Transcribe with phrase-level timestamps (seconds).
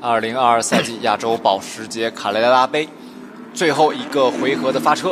[0.00, 2.88] 二零二二赛季亚洲保时捷卡雷拉杯
[3.54, 5.10] 最后一个回合的发车。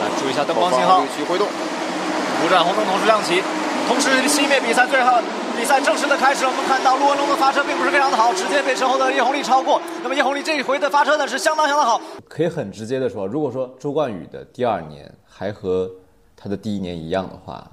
[0.00, 3.42] 来注意一下灯光信号，去挥动，五盏红灯同时亮起，
[3.88, 5.20] 同时熄灭比赛最后
[5.56, 6.44] 比赛正式的开始。
[6.44, 9.80] 我们看到陆文龙的发车并不是非常的好，直接被身后的叶红丽超过。
[10.02, 12.00] 那么叶红丽这一回的发车呢是相当相当好。
[12.28, 15.90] 可以很直接的说，如果说周冠宇的第二年还和
[16.36, 17.66] 他的第一年一样的话，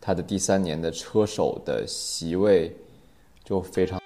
[0.00, 2.74] 他的第三年的车手的席位
[3.44, 4.01] 就非常。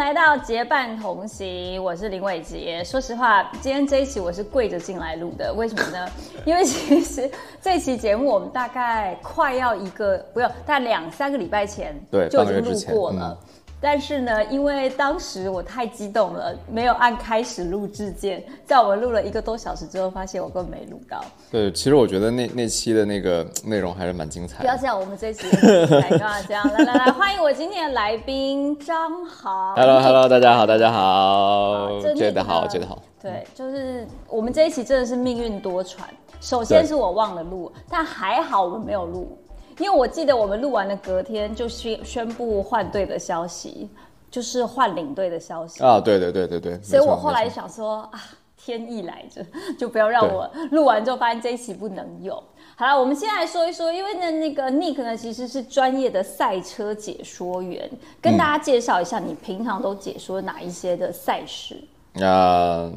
[0.00, 2.82] 来到结伴同行，我是林伟杰。
[2.82, 6.08] 说实话，今天这一期我是跪着进来录的，为什么呢？
[6.46, 13.38] 因为其实这期节目我们大概快要一个，不用，大概两三个礼拜前对就已经录过了。
[13.82, 21.24] 但是呢，因为当时我太激动了，没有按开始录制键，在我们录了一个多小时之后，发现我根本没录到。
[21.50, 24.60] 对，其实我觉得那那期的那个内容还是蛮精彩的。
[24.60, 26.66] 不要这样，我们这一期来干嘛这样？
[26.74, 29.74] 来来来，欢迎我今天的来宾张豪。
[29.74, 33.02] Hello Hello，大家好，大家好这，觉得好，觉得好。
[33.22, 36.00] 对，就是我们这一期真的是命运多舛。
[36.40, 39.38] 首先是我忘了录，但还好我们没有录，
[39.80, 43.88] 因为我记得我们录完的隔天就宣宣布换队的消息，
[44.30, 45.82] 就是换领队的消息。
[45.82, 46.82] 啊，对对对对对。
[46.82, 48.20] 所以我后来想说啊，
[48.56, 49.44] 天意来着，
[49.78, 52.42] 就不要让我录完之后发现这一期不能有。
[52.76, 57.90] 好了，我们先来说一说，因为呢，那个 Nick 呢其实是专业的赛车解说员，
[58.22, 61.76] 跟大家介绍一下你平常都解说哪一些的赛事。
[62.22, 62.90] 啊、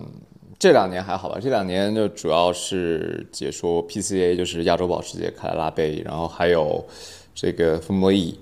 [0.64, 1.38] 这两年还好吧？
[1.42, 6.82] 这两年就主要是解说 PCA，就是亚洲保时捷卡罗拉杯，然后还有
[7.36, 8.40] 这个 Formula E。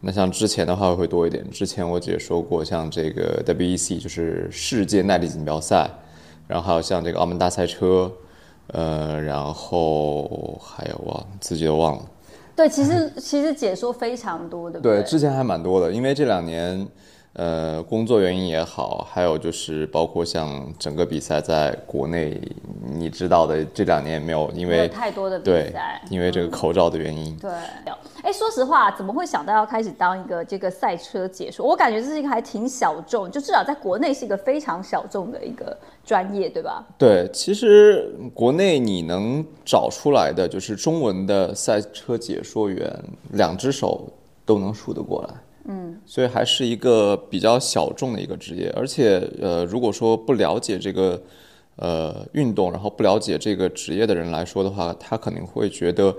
[0.00, 5.90] 那像之前的话会多一点，之前我解说过像这个 WEC，就是世界耐力锦标赛，
[6.46, 8.12] 然后还有像这个澳门大赛车，
[8.68, 12.04] 呃，然后还有忘自己都忘了。
[12.54, 15.02] 对，其实其实解说非常多，对不对？
[15.02, 16.86] 对，之前还蛮多的，因为这两年，
[17.36, 22.40] 呃，工作原因也好，还有就是包括像整个比赛在国内，
[22.94, 27.36] 你知道的，这两年也没有，因为太多的比赛，，因为这个口罩的原因。
[27.36, 27.50] 对，
[28.22, 31.66] 哎，说实话，怎么会想到要开始当一个这个赛车解说？
[31.66, 36.82] 我感觉这是一个还挺小众，就至少在国内是一个非常小众的一个专业，对吧？
[36.96, 42.90] 对，其实国内你能找出来的，就是中文的赛车解说员，
[43.32, 44.10] 两只手
[44.46, 45.34] 都能数得过来。
[45.68, 51.20] 嗯，所以还是一个比较小众的一个职业，而且呃，如果说不了解这个
[51.76, 56.14] 呃运动，然后不了解这个职业的人来说的话，他可能会觉得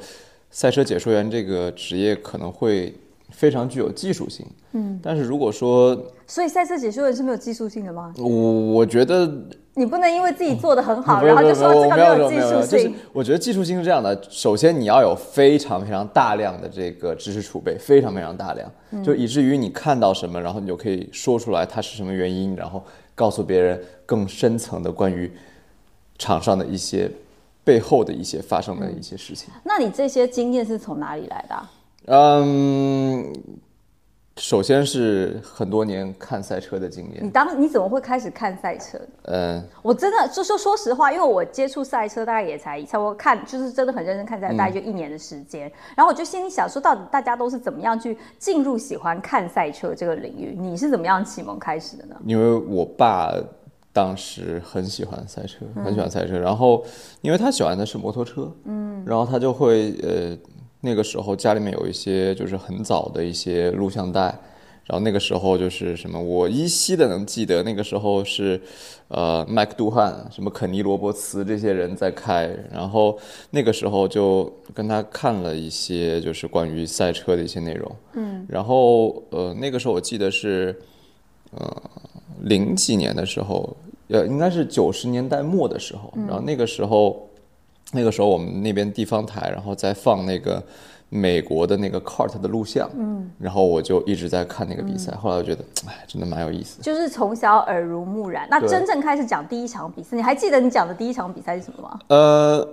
[0.49, 2.93] 赛车解说员这个职业可能会
[3.37, 4.43] 非常具有技术性。
[4.71, 8.11] 嗯，但是如果说所以赛车解说员是没有技术性的吗？
[8.17, 9.31] 我我觉得
[9.75, 12.95] 你不能因为自己做的很好，然后就说这个有技没有没有没有，就是术性。
[13.13, 22.83] 我觉得技术性是这样的，首先你要有非常非常大量的这个知识储备，非常非常大量，嗯就以至于你看到什么，然后你就可以说出来它是什么原因，然后
[23.13, 25.31] 告诉别人更深层的关于
[26.17, 27.09] 场上的一些
[27.63, 29.49] 背后的一些发生的一些事情。
[29.63, 31.71] 那你这些经验是从哪里来的啊、
[32.07, 33.33] 嗯，
[34.37, 38.97] 首先是很多年看赛车的经验你，当你怎么会开始看赛车？
[39.23, 39.61] 嗯。
[39.81, 45.71] 我真的就说说实话，因为我接触赛车大概也才差不多看，就是真的很认真看赛车，大概就一年的时间。
[45.95, 50.55] 然后我就心里想说，到底大家都是怎么样去进入喜欢看赛车这个领域？
[50.57, 52.15] 你是怎么样启蒙开始的呢？
[52.25, 53.33] 因为我爸
[53.91, 56.85] 当时很喜欢赛车，很喜欢赛车，然后
[57.21, 60.37] 因为他喜欢的是摩托车，嗯，然后他就会呃
[60.87, 64.33] 那个时候家里面有一些就是很早的一些录像带。
[64.89, 68.57] 然后那个时候就是什么，我依稀的能记得那个时候是，
[69.09, 80.73] 呃，麦克杜汉、什么肯尼罗伯茨这些人在开，然后那个时候就跟他看了一些就是关于赛车的一些内容，嗯，然后呃那个时候我记得是，
[81.51, 81.83] 呃
[82.43, 83.75] 零几年的时候，
[84.07, 87.26] 呃，应该是九十年代末的时候，然后那个时候，
[87.91, 90.61] 那个时候我们那边地方台，然后在放那个
[91.09, 96.83] 美国的那个 cart 的录像，嗯，然后我就一直在看那个比赛，后来我觉得，哎，真的蛮有意思的。
[96.83, 98.45] 就是从小耳濡目染。
[98.51, 101.99] 那真正开始讲第一场比赛，你还记得你讲的第一场比赛是什么吗？
[102.09, 102.67] 呃，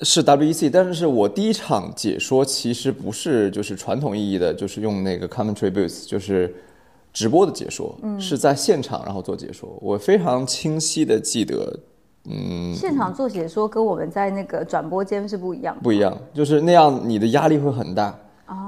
[0.00, 6.54] 是 WEC，但是我第一场解说其实不是就是传统意义的，就是用那个 commentary booth，就是
[7.12, 9.68] 直播的解说，嗯是在现场然后做解说。
[9.82, 11.78] 我非常清晰的记得，
[12.28, 15.82] 嗯，现场做解说跟我们在那个转播间是不一样的。
[15.82, 18.14] 不一样，就是那样，你的压力会很大，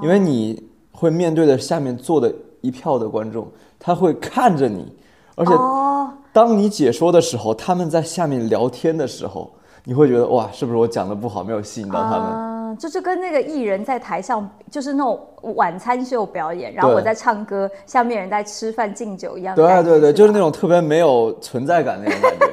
[0.01, 0.61] 因为你
[0.91, 2.31] 会面对的下面坐的
[2.61, 3.47] 一票的观众，
[3.79, 4.95] 他会看着你，
[5.35, 9.51] 而且哦，当你解说的时候，他们在下面聊天的时候，
[9.83, 12.27] 你会觉得哇，是不是我讲的不好，没有吸引到他们？
[12.29, 15.19] 嗯，就是跟那个艺人在台上，就是那种
[15.55, 19.55] 晚餐秀表演，然后我在唱歌，下面人在吃饭敬酒一样。
[19.55, 22.45] 对对对，就是那种特别没有存在感那种感觉。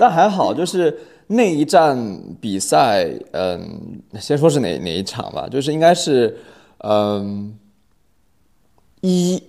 [0.00, 1.94] 但还好，就是那一站
[2.40, 6.34] 比赛，嗯，先说是哪哪一场吧，就是应该是，
[6.78, 7.54] 嗯，
[9.02, 9.42] 一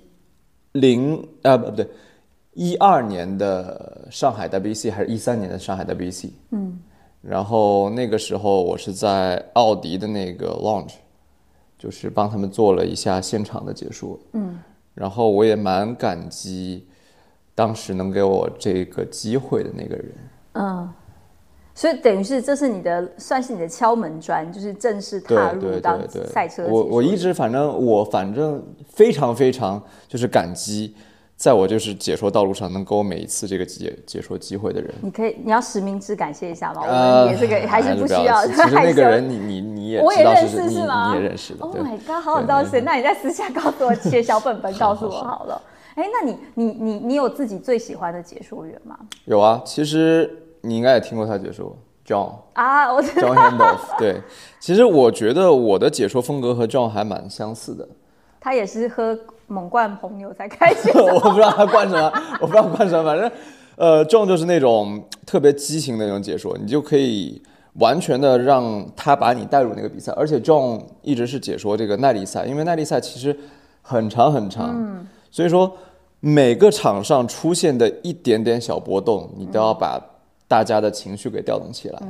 [0.73, 1.87] 零啊不不对，
[2.53, 6.31] 一二年的上海 WBC 还是一三年的上海 WBC？
[6.49, 6.77] 嗯，
[7.21, 10.95] 然后那个时候我是在奥迪的那个 launch，
[11.79, 14.19] 就是帮他们做了一下现场的解说。
[14.33, 14.59] 嗯，
[14.93, 16.85] 然后我也蛮感激
[17.55, 20.13] 当时能给我这个机会的那个人。
[20.53, 20.89] 嗯，
[21.73, 30.93] 所以等于是这是你的算是你的敲门砖，就是正式踏入当赛车我我一直反正我反正非常非常就是感激，
[31.37, 34.93] 在我就是解说道路上能给我每一次这个解解说机会的人。
[35.01, 36.81] 你可以你要实名制感谢一下吗？
[36.83, 41.13] 我呃们也这个还是不需要，其实那个人你你你也我也认识是吗？
[41.13, 42.81] 你也认识的，Oh my god，好想知道谁？
[42.81, 45.61] 那你在私下告诉我，写小本本 告诉我好了。
[45.95, 48.97] 哎，那你你你你有自己最喜欢的解说员吗？
[49.25, 50.29] 有啊，其实
[50.61, 54.21] 你应该也听过他解说 John 啊，我 John Handoff，对，
[54.59, 57.87] 其实我觉得我的解说风格和 John 还蛮相似的。
[58.39, 63.31] 他也是喝猛灌红牛才开始 我不知道他灌什么，我不知道灌什么，反正，
[63.75, 67.39] 呃，John 就是那种特别激情的那种解说，你就可以
[67.73, 70.11] 完全的让他把你带入那个比赛。
[70.13, 73.37] 而且 John 一直是解说这个耐力赛，因为耐力赛其实
[73.83, 75.75] 很长很长，所以说
[76.19, 79.99] 每个场上出现的一点点小波动，你都要把
[80.47, 82.03] 大家的情绪给调动起来。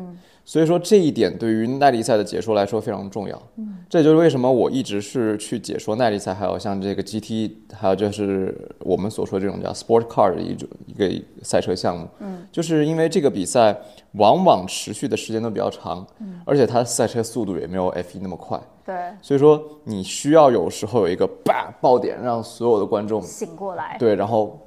[0.51, 3.41] 所以说这一点对于耐力赛的解说来说非常重要。
[3.55, 11.09] 嗯这就是为什么我一直是去解说耐力赛，还有像这个 GT，还有就是我们所说这种叫 Sport Car 的一种一个
[11.41, 12.05] 赛车项目。
[12.19, 13.77] 嗯，就是因为这个比赛
[14.15, 16.05] 往往持续的时间都比较长，
[16.43, 23.95] 而且它赛车速度也没有 F1 那么快，对所以说你需要有时候有一个叭爆点，让所有的观众醒过来。
[23.97, 24.59] 对，然后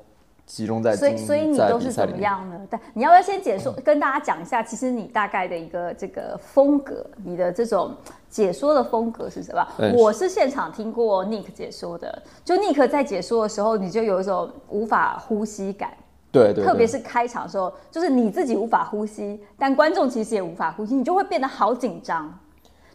[0.47, 2.17] 集中在所以，所以你都是怎么。
[2.19, 2.61] 样呢？
[2.71, 7.95] 但你要不要先解说，跟大家讲一下，其实你大概的一个这个风格，你的这种
[8.29, 9.67] 解说的风格是什么？
[9.79, 15.93] 对我是现场听过 Nick 解说的，就 Nick 在解说的时候，你就有一种无法呼吸感，
[16.31, 22.39] 对对对，特别是开场的时候，就是你自己无法呼吸，但观众其实也无法呼吸，你就会变得好紧张，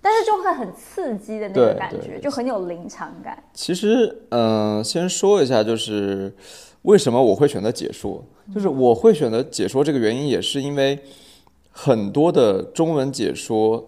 [0.01, 3.41] 但是就会很刺激的那个感觉，对对对就很有临场感。
[3.53, 6.33] 其实，嗯、先说一下，就是
[6.83, 8.23] 为什么我会选择解说，
[8.53, 10.97] 就是我会选择解说这个原因，也是因为
[11.71, 13.85] 很多的中文解说，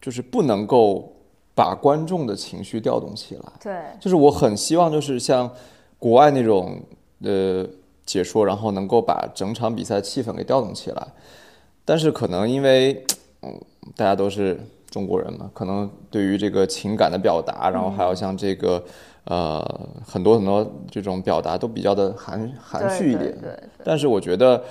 [0.00, 1.12] 就是不能够
[1.54, 3.42] 把观众的情绪调动起来。
[3.62, 5.50] 对，就是我很希望，就是像
[5.98, 6.82] 国外那种
[7.22, 7.66] 呃
[8.04, 11.06] 解说，然后能够把整场比赛气氛给调动起来。
[11.84, 13.04] 但是可能因为
[13.42, 13.60] 嗯，
[13.94, 14.58] 大家都是
[14.90, 18.82] 中国人嘛，可能对于这个情感的表达，然后还有像这个
[19.24, 23.32] 呃很多很多这种表达都比较的含含蓄一点。
[23.40, 24.62] 对对但是我觉得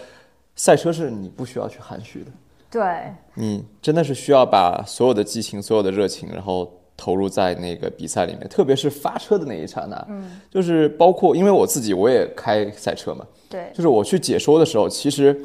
[0.55, 2.31] 赛车是你不需要去含蓄的。
[2.69, 13.69] 对，你真的是需要把所有的激情、所有的热情，然后投入在那个比赛里面，特别是发车的那一刹那，嗯，就是包括因为我自己我也开赛车嘛，对。
[13.75, 15.39] 就是我去解说的时候，其实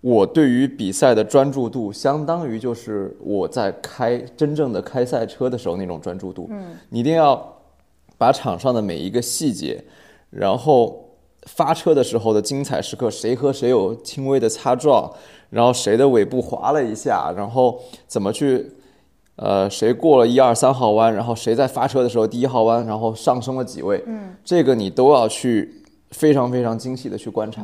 [0.00, 7.54] 我对于比赛的专注度，相当于就是我在开真正的开赛车的时候那种专注度，嗯，你一定要
[8.22, 9.82] 把场上的每一个细节，
[10.30, 11.08] 然后
[11.46, 15.12] 发车的时候的精彩时刻，谁和谁有轻微的擦撞，
[15.50, 18.64] 然后谁的尾部滑了一下，然后怎么去，
[19.34, 27.60] 呃，谁过了一二三号弯，然后谁在发车的时候第一号弯，然后上升了几位，嗯，这个你都要去非常非常精细的去观察。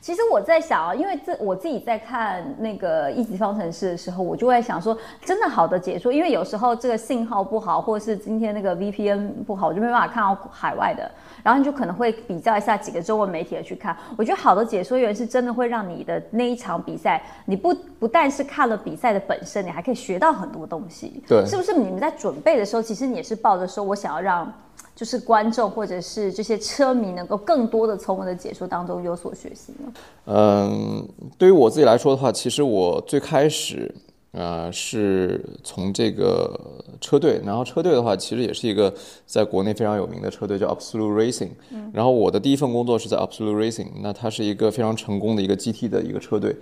[0.00, 11.10] 其实我在想啊，因为这我自己在看那个一级方程式的时候，我就会想说，真的好的解说，因为有时候这个信号不好，或者是今天那个 VPN 不好，我就没办法看到海外的，
[11.42, 13.96] 然后你就可能会比较一下几个中文媒体的去看。
[14.16, 21.22] 我觉得好的解说员是真的会让你的那一场比赛，你不不但是看了比赛的本身，你还可以学到很多东西。
[21.26, 24.52] 对是不是你们在准备的时候，其实你也是抱着说我想要让。
[24.98, 29.92] 就是观众或者是这些车迷能够更多的从我的解说当中有所学习呢？
[30.24, 33.94] 嗯，对于我自己来说的话，其实我最开始，
[34.32, 36.60] 呃，是从这个
[37.00, 38.92] 车队，然后车队的话，其实也是一个
[39.24, 41.50] 在国内非常有名的车队，叫 Absolute Racing。
[41.92, 46.56] 然后我的第一份工作是在 Absolute Racing，那它是一个非常成功的一个 GT 的一个车队。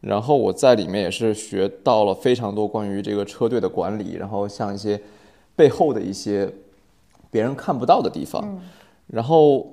[0.00, 5.00] 然后我在里面也是学到了非常多关于这个车队的管理，然后像一些
[5.56, 6.48] 背后的一些
[7.32, 8.60] 别人看不到的地方。
[9.08, 9.66] 然后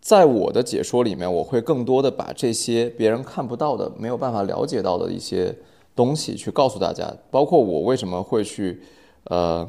[0.00, 5.54] 在我的解说里面，我会更多的把这些别人看不到的、没有办法了解到的一些
[5.94, 8.82] 东西去告诉大家，包括我为什么会去
[9.24, 9.66] 呃，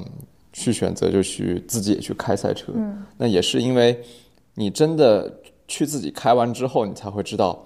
[0.54, 2.72] 去选择就去自己也去开赛车。
[2.76, 4.00] 嗯，那也是因为
[4.56, 5.32] 你真的
[5.68, 7.58] 去自己开完之后，你才会知道，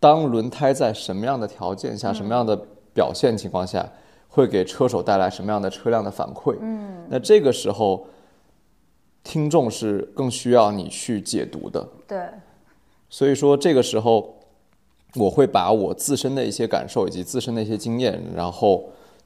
[0.00, 2.58] 当轮胎在什么样的条件下、什么样的
[2.92, 3.88] 表现情况下，
[4.28, 6.56] 会给车手带来什么样的车辆的反馈。
[6.60, 8.06] 嗯，那这个时候，
[9.24, 11.88] 听众是更需要你去解读的。
[12.06, 12.18] 对，
[13.08, 14.34] 所以说这个时候，
[15.14, 18.84] 我会把我自身的一些感受以及自身的一些经验，然后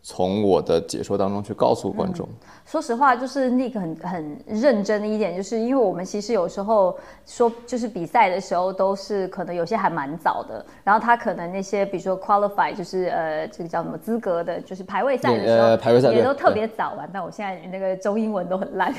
[0.08, 2.28] 从我的解说当中去告诉观众。
[2.64, 6.96] 说实话，就是 Nick 很很认真的一点，就是因为我们其实有时候
[7.26, 17.10] 说，就是比赛的时候都是可能有些还蛮早的，然后他可能那些比如说 qualify，就是呃这个叫什么资格的，就是排位赛的时候，呃排位赛也都特别早完。
[17.12, 18.94] 但我现在那个中英文都很烂，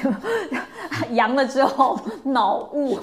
[1.11, 2.99] 阳了之后脑雾，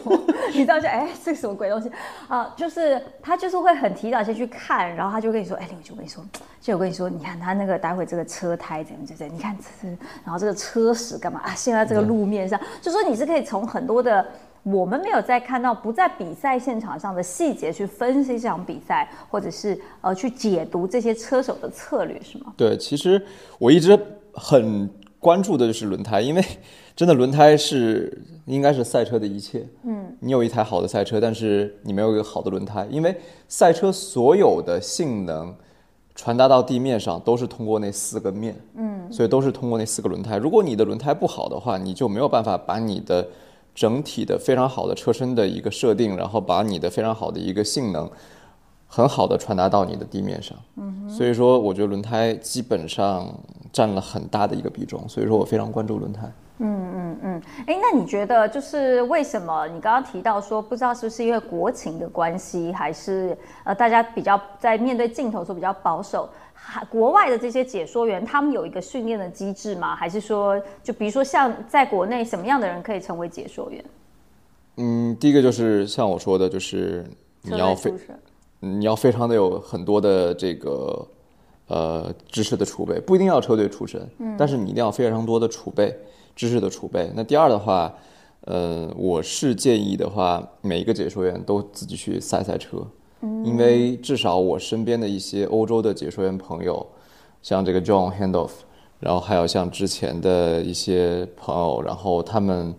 [0.52, 1.90] 你知道就哎这是什么鬼东西
[2.28, 2.52] 啊？
[2.54, 6.23] 就是他就是会很提早先去看，然后他就跟你说，哎林伟就跟你说，
[6.61, 9.56] 就我跟你说，你看他那个待会这个车胎怎样怎样，你看
[10.24, 11.54] 然后这个车屎干嘛啊？
[11.54, 14.26] 现在这个路面上，就说你是可以从很多的
[14.64, 22.52] 我们没有在看到不在比赛现场上的细节去分析这场比赛，或者是呃去解读这些车手的策略，是吗？
[22.56, 23.24] 对，其实
[23.60, 23.96] 我一直
[24.32, 26.44] 很关注的就是轮胎，因为
[26.96, 29.64] 真的轮胎是应该是赛车的一切。
[29.84, 33.14] 嗯，你有一台好的赛车，但是你没有一个好的轮胎，因为
[33.46, 35.54] 赛车所有的性能
[36.14, 38.54] 传达到地面上都是通过那四个面。
[38.76, 40.37] 嗯，所以都是通过那四个轮胎。
[40.37, 43.26] 如果你的轮胎不好的话，你就没有办法把你的
[43.75, 48.11] 整体的非常好的车身的一个设定，然后把你的非常好的一个性能。
[48.87, 53.26] 很好的传达到你的地面上，嗯，所以说我觉得轮胎基本上
[53.73, 56.33] 占了很大的一个比重，所以说我非常关注轮胎。
[56.59, 66.28] 嗯嗯，哎，那你觉得就是为什么你刚刚提到说，不知道是不是因为国情的关系，还是呃大家比较在面对镜头的时候比较保守？
[66.52, 69.94] 还国外的这些解说员，他们有一个训练的机制吗？
[69.94, 73.85] 还是说，就比如说像在国内，什么样的人可以成为解说员？
[74.76, 77.04] 嗯，第一个就是像我说的，就是
[77.42, 77.92] 你要非
[78.61, 81.06] 你要非常的有很多的这个
[81.68, 85.94] 呃知识的储备，不一定要车队出身，嗯，但是你一定要非常多的储备
[86.35, 87.11] 知识的储备。
[87.14, 87.95] 那第二的话，
[88.43, 92.87] 呃，我是建议的话，每一个解说员都自己去赛赛车，
[93.21, 96.87] 嗯，因为至少我身边的一些欧洲的解说员朋友，
[97.43, 98.50] 像这个 John Handoff，
[99.00, 102.75] 然后还有像之前的一些朋友，然后他们。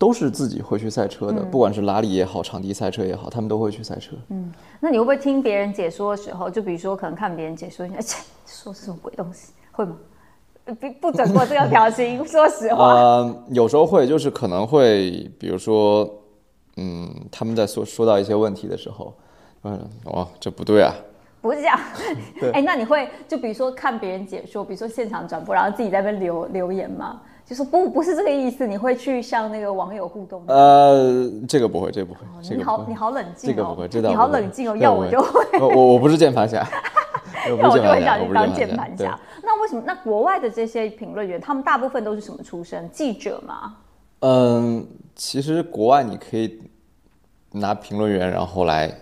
[0.00, 4.16] 都是自己会去赛车的，不管是拉力也好，场地赛车也好，他们都会去赛车。
[4.30, 8.00] 嗯，那你会不会听别人解说的时候，就比如说可能看别人解说，哎，
[8.46, 9.94] 说是什么鬼东西，会吗？
[10.64, 12.94] 不不准过这个表情， 说实话。
[12.94, 16.08] 呃，有时候会，就是可能会，比如说，
[16.76, 19.12] 嗯，他们在说说到一些问题的时候，
[19.64, 20.94] 嗯，哦，这不对啊。
[21.42, 21.78] 不是这样。
[22.52, 27.20] 哎，那你会就比如说看别人解说，比如说现场转播，然后自己在那边留留言吗？
[27.46, 30.54] 就说不不是这个意思，你会去向那个网友互动吗？
[30.54, 32.20] 呃，这个不会，这个不会。
[32.54, 33.52] 你好，你好冷静哦。
[33.52, 34.10] 这个不会，知道。
[34.10, 35.58] 你好冷静哦，要我就会。
[35.58, 36.64] 我我不是键盘侠，
[37.48, 39.18] 要我就会想你当键盘侠。
[39.42, 39.82] 那为什么？
[39.86, 42.88] 那国外的这些评论员，他们大部分都是什么出身？
[42.90, 43.76] 记者吗？
[44.20, 46.60] 嗯，其实国外你可以
[47.52, 48.92] 拿评论员，然后来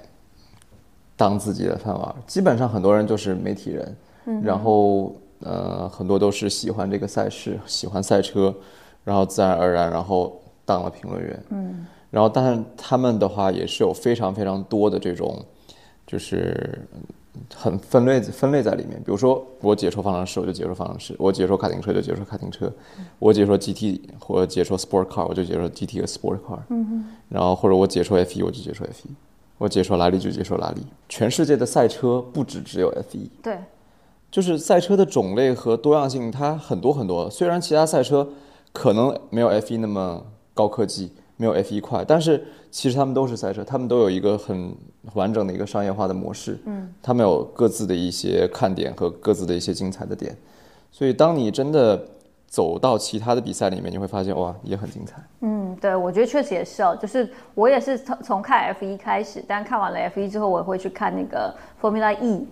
[1.17, 2.15] 当自己的饭碗。
[2.27, 5.15] 基本上很多人就是媒体人，嗯然后。
[5.41, 8.53] 呃，很多都是喜欢这个赛事，喜欢赛车，
[9.05, 11.45] 然后自然而然，然后当了评论员。
[11.51, 15.41] 嗯，然后，但是他们的话也是有非常非常多的这种，
[16.05, 16.85] 就是
[17.55, 18.99] 很分类分类在里面。
[18.99, 22.67] 比如说，我解说方程式，我就解说方程式；我解说卡丁车，就解说卡丁车；
[23.19, 26.59] 我解说 GT 或者解说 Sport Car，我就解说 GT 和 Sport Car。
[26.69, 27.05] 嗯哼。
[27.29, 29.11] 然后或者我解说 F1，我就解说 F1；
[29.59, 30.83] 我解说拉力就解说拉力。
[31.09, 33.29] 全世界的赛车不止只有 F1。
[33.43, 33.59] 对。
[34.31, 37.31] 就是赛车的种类和多样性，它很多很多。
[37.31, 38.29] 虽然其他赛车
[38.73, 44.77] 可能没有 F1 那么高科技，没有 F 一快，但是其实他们都是赛车，他们都有一个很
[45.15, 46.59] 完整的一个商业化的模式。
[46.67, 50.37] 嗯，他们有各自的一些看点和各自的一些精彩的点。
[50.91, 51.99] 所以，当你真的
[52.47, 55.23] 走到其他的比赛里面，你会发现哇，也很精彩。
[55.41, 56.99] 嗯，对，我觉得确实也是哦。
[57.01, 62.47] 就是我也是从从看 F 一开始，但看完了 F 一之后，我会去看那个 Formula E。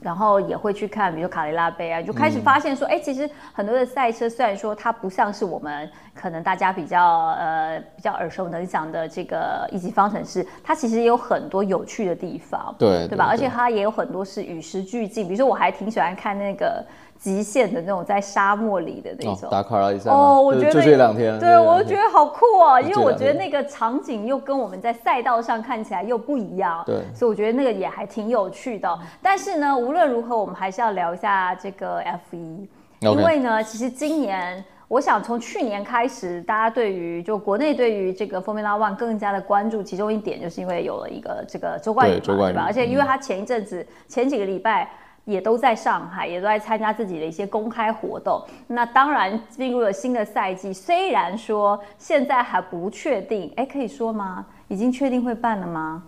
[0.00, 13.26] 然后也会去看，比如卡雷拉杯啊，就开始发现说，哎，其实很多的赛车虽然说它不像是我们可能大家比较呃比较耳熟能详的这个一级方程式，它其实也有很多有趣的地方，对对吧？
[13.28, 16.84] 而且它也有很多是与时俱进，比如说我还挺喜欢看那个。
[17.20, 28.98] 极限的那种在沙漠里的那种，达喀尔赛哦，我觉得就这两天，对我觉得好酷哦，因为我觉得那个场景又跟我们在赛道上看起来又不一样，对，所以我觉得那个也还挺有趣的。
[29.20, 32.68] 但是呢，无论如何，我们还是要聊一下这个 F 一，
[33.00, 34.64] 因为呢，其实今年。
[34.90, 42.64] 我想从去年开始，大家对于就国内对于这个 Formula One 更加的关注，其中一点就是因为有了一个这个周冠宇嘛，对吧？
[42.66, 43.06] 而且因为嗯。
[43.06, 44.90] 他前一阵子、前几个礼拜
[45.30, 48.42] 也都在上海，也都在参加自己的一些公开活动。
[48.66, 54.44] 那当然进入了新的赛季，虽然说现在还不确定，哎，可以说吗？
[54.68, 56.02] 已经确定会办了吗？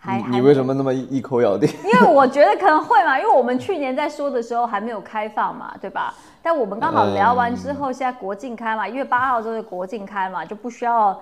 [0.00, 1.68] 还还你你为什么那么一一口咬定？
[1.84, 6.14] 因为我觉得可能会嘛，因为我们去年在说的时候还没有开放嘛，对吧？
[6.40, 11.20] 但我们刚好聊完之后，现在国境开嘛，一月八号就是国境开嘛，就不需要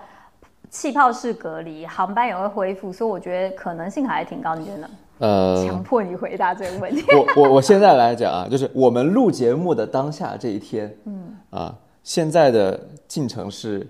[0.68, 4.54] 气泡式隔离，航班也会恢复，所以我觉得可能性还是挺高。
[4.54, 4.90] 你觉得呢？
[5.18, 7.02] 呃，强迫你回答这个问题。
[7.37, 13.87] 我我我现在来讲啊，就是我们录节目的当下这一天，嗯啊，现在的进程是，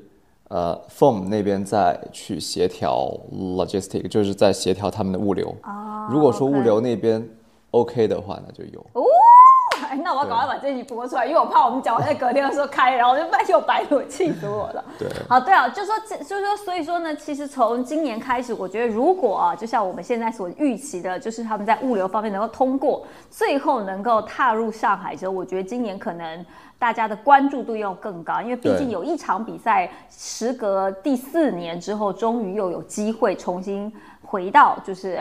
[0.49, 5.55] 呃，Form 那边在去协调 logistic，就是在协调他们的物流。
[5.63, 7.29] 啊如果说物流那边
[7.73, 8.81] OK 的话，那就有。
[8.93, 9.03] 哦，
[9.97, 14.85] 哎那我要赶快把这集播出来，因为我怕我们讲完在隔天的时候开，然后就半 又白录，气死我了。
[14.99, 26.45] 对，好，对啊，就说这，就说，所以说呢，其实从今年开始，我觉得如果啊，就像我们现在所预期的，就是他们在物流方面能够通过，最后能够踏入上海之后，我觉得今年可能
[26.79, 33.91] 大家的关注度要更高，因为毕竟有一场比赛，时隔第四年之后，终于又有机会重新
[34.23, 35.19] 回到就是。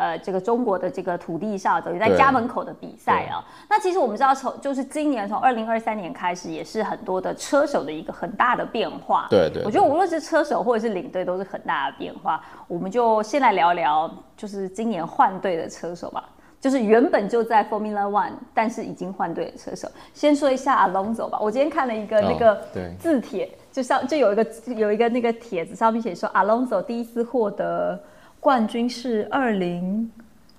[0.00, 3.44] 呃，这个中国的这个土地上，等于在家门口的比赛啊。
[3.68, 9.26] 那其实我们知道，从就是今年从二零二三年开始，也是很多的车手的一个很大的变化。
[9.28, 12.42] 对对我觉得无论是车手或者是领队，都是很大的变化。
[12.66, 16.24] 我们就先来聊聊，就是今年换队的车手吧。
[16.58, 19.86] 就是原本就在 Formula One，但是已经换队的车手。
[20.14, 21.38] 先说一下 Alonso 吧。
[21.40, 22.58] 我今天看了一个那个
[22.98, 27.98] 字帖，就上就有一个有一个那个帖子上面写说，Alonso 第一次获得
[28.40, 30.10] 冠军是二零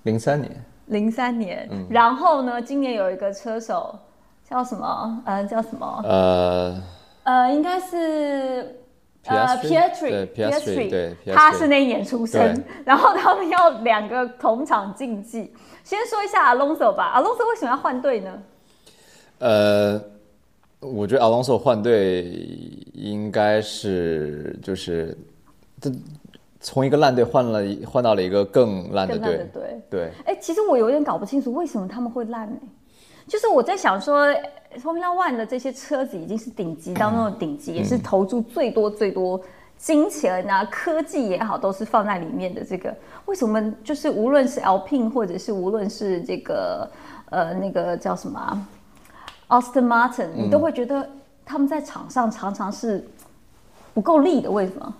[0.04, 3.98] 零三年，零三年，嗯然后呢，今年有一个车手
[4.48, 5.22] 叫什么？
[5.26, 6.00] 呃，叫什么？
[6.04, 6.82] 呃，
[7.24, 8.78] 呃，应该是。
[9.24, 15.52] 呃对他是那一年出生，然后他们要两个同场竞技。
[15.84, 18.42] 先说一下 Alonso 吧，Alonso 为什么要换队呢？
[19.38, 20.02] 呃，
[20.80, 22.24] 我觉得 Alonso 换队
[22.94, 25.16] 应该是就是
[25.80, 25.88] 这
[26.62, 29.82] 从一个烂队换了一换到了一个更烂的队，对。
[29.90, 32.56] 对，哎，其实我有点搞不清楚为什么他们会烂呢、
[33.26, 34.28] 就是我在想说
[34.76, 39.40] ，Formula One 的这些车子已经是顶级当中的顶级，也是投注最多最多
[39.76, 42.64] 金钱啊、科技也好，都是放在里面的。
[42.64, 42.94] 这个
[43.26, 46.88] 为什么就是无论是 Alpine 或者是无论是这个
[47.30, 48.68] 呃那个叫什么啊
[49.48, 51.08] Austin Martin，你都会觉得
[51.44, 53.04] 他们在场上常常是
[53.92, 54.48] 不够力的？
[54.50, 54.94] 为什么？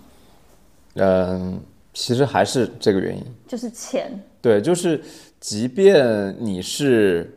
[0.95, 1.59] 嗯、
[1.93, 3.23] 其实还是这个原因。
[3.47, 4.11] 就是钱。
[4.41, 5.01] 对，就是
[5.39, 7.31] 即便你是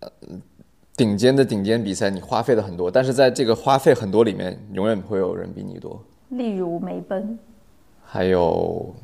[0.00, 0.08] 呃
[0.96, 6.00] 顶尖的顶尖比赛，你花费了很多，但是在这个花费很多里面，永远会有人比你多。
[6.30, 7.38] 例如梅奔、
[8.04, 8.94] 还有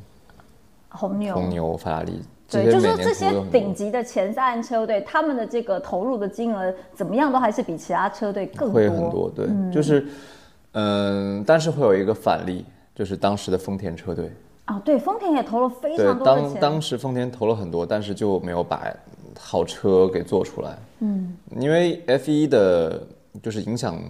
[0.89, 8.75] 红牛、红牛、法拉利，对，就是这些每说这些顶级的前三车队，他们的这个投入的金额怎么样，都还是比其他车队更多。
[8.75, 10.07] 会很多，对，就是
[10.73, 14.31] 嗯，但是会有一个反例，就是当时的丰田车队，
[14.67, 16.61] 啊，对，丰田也投了非常，多的钱。
[16.61, 18.89] 当当时丰田投了很多，但是就没有把
[19.39, 20.79] 好车给做出来。
[21.01, 23.05] 嗯，因为 F 一的，
[23.43, 24.01] 就是影响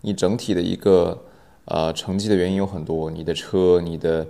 [0.00, 1.20] 你整体的一个
[1.64, 4.26] 呃成绩的原因有很多，你的车、你的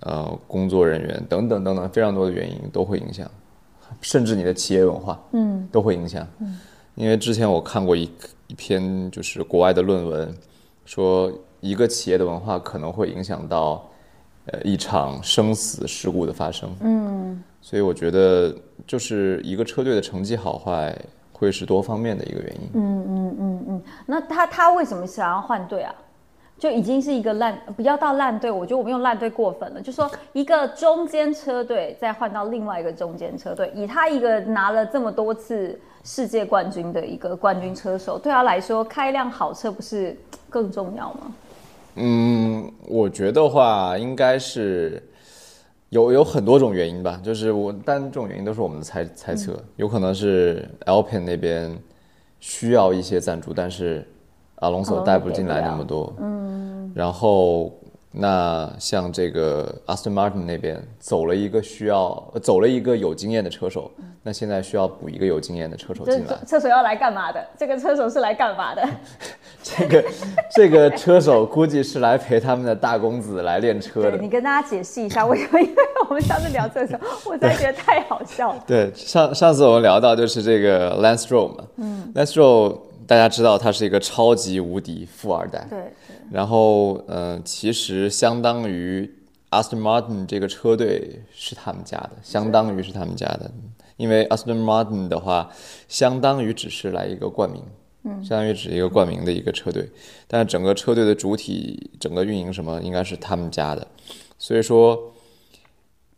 [0.00, 3.30] 呃工作人员等等等等非常多的原因都会影响，
[4.00, 6.26] 甚至你的企业文化，嗯，都会影响。
[6.38, 6.58] 嗯，
[6.94, 8.10] 因为之前我看过一
[8.46, 10.34] 一篇就是国外的论文，
[10.86, 11.30] 说
[11.64, 13.84] 一个企业的文化可能会影响到。
[14.52, 16.70] 呃，一场生死事故的发生。
[16.82, 18.54] 嗯，所以我觉得
[18.86, 20.94] 就是一个车队的成绩好坏
[21.32, 22.68] 会是多方面的一个原因。
[22.74, 25.94] 嗯嗯嗯嗯，那他他为什么想要换队啊？
[26.58, 29.80] 就已经是一个烂，不要到烂队，我觉得我们用烂队过分了。
[29.80, 40.14] 就说一个中间车队再换到另外一个中间车队，以他一个拿了这么多次世界冠军的一个冠军车手，对他来说开一辆好车不是
[40.50, 41.32] 更重要吗？
[41.96, 45.02] 嗯，我觉得话应该是
[45.90, 51.76] 有有很多种原因吧，就是我，但这种原因都是我们的猜猜测，有可能是 Alpine 那边
[52.40, 54.06] 需要一些赞助，但是
[54.56, 56.12] Alonso 带不进来那么多。
[56.18, 57.72] 嗯，然后
[58.10, 63.90] 那像这个 Aston Martin 那边走了一个需要呃走了一个有经验的车手，
[64.22, 66.36] 那现在需要补一个有经验的车手进来。
[66.46, 67.44] 车手要来干嘛的？
[67.56, 68.82] 这个车手是来干嘛的？
[69.64, 70.04] 这个
[70.54, 74.20] 这个车手估计是来陪他们的大公子来练车的对。
[74.20, 75.58] 你跟大家解释一下为什么？
[75.58, 78.62] 因为我们上次聊这个时候，我真的觉得太好笑了。
[78.66, 85.78] 对，上上次我们聊到就是这个 Lance Stroll 嘛，嗯，Lance Stroll 大家知道他是一个超级无敌富二代，对，
[86.30, 89.10] 然后嗯、呃其实相当于
[89.50, 93.50] Aston Martin 这个车队是他们家的，相当于是他们家的，
[93.96, 95.50] 因为 Aston Martin 的话，
[95.88, 97.62] 相当于只是来一个冠名，
[98.04, 99.88] 嗯，相当于只是一个冠名的一个车队，
[100.28, 103.86] 但是整个车队的主体、整个运营什么应该是他们家的，
[104.38, 105.10] 所以说。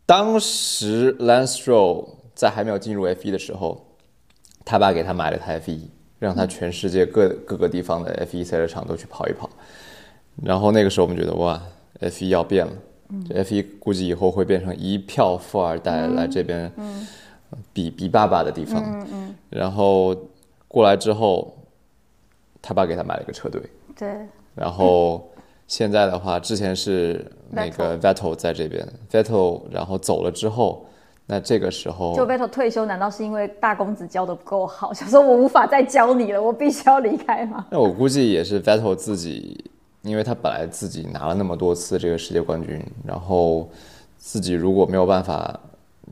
[0.09, 3.87] 当时 Lance Stroll 在还没有进入 F1 的时候，
[4.63, 5.81] 他爸给他买了台 F1，
[6.17, 9.49] 让他全世界各各个地方的 F1 赛车场都去跑一跑。
[10.41, 11.61] 然后那个时候我们觉得哇
[11.99, 12.71] ，F1 要变了，
[13.27, 16.71] 这 F1 估计以后会变成一票富二代来这边
[17.73, 19.05] 比比爸爸的地方。
[19.49, 20.15] 然后
[20.69, 21.56] 过来之后，
[22.67, 23.61] 他爸给他买了一个车队，
[23.97, 24.09] 对，
[24.53, 25.25] 然后
[25.67, 30.85] 现在的话，之前是那个 Vettel 在这边，Vettel 然后走了之后，
[31.25, 37.65] 那这个时候就 Vettel 退休，难道是因为大公子教的不够好， 想说我无法再教你了，我必须要离开吗？
[37.69, 43.69] 那我估计也是 Vettel 自己，因为他本来自己拿了那么多次这个世界冠军，然后
[44.17, 45.57] 自己如果没有办法，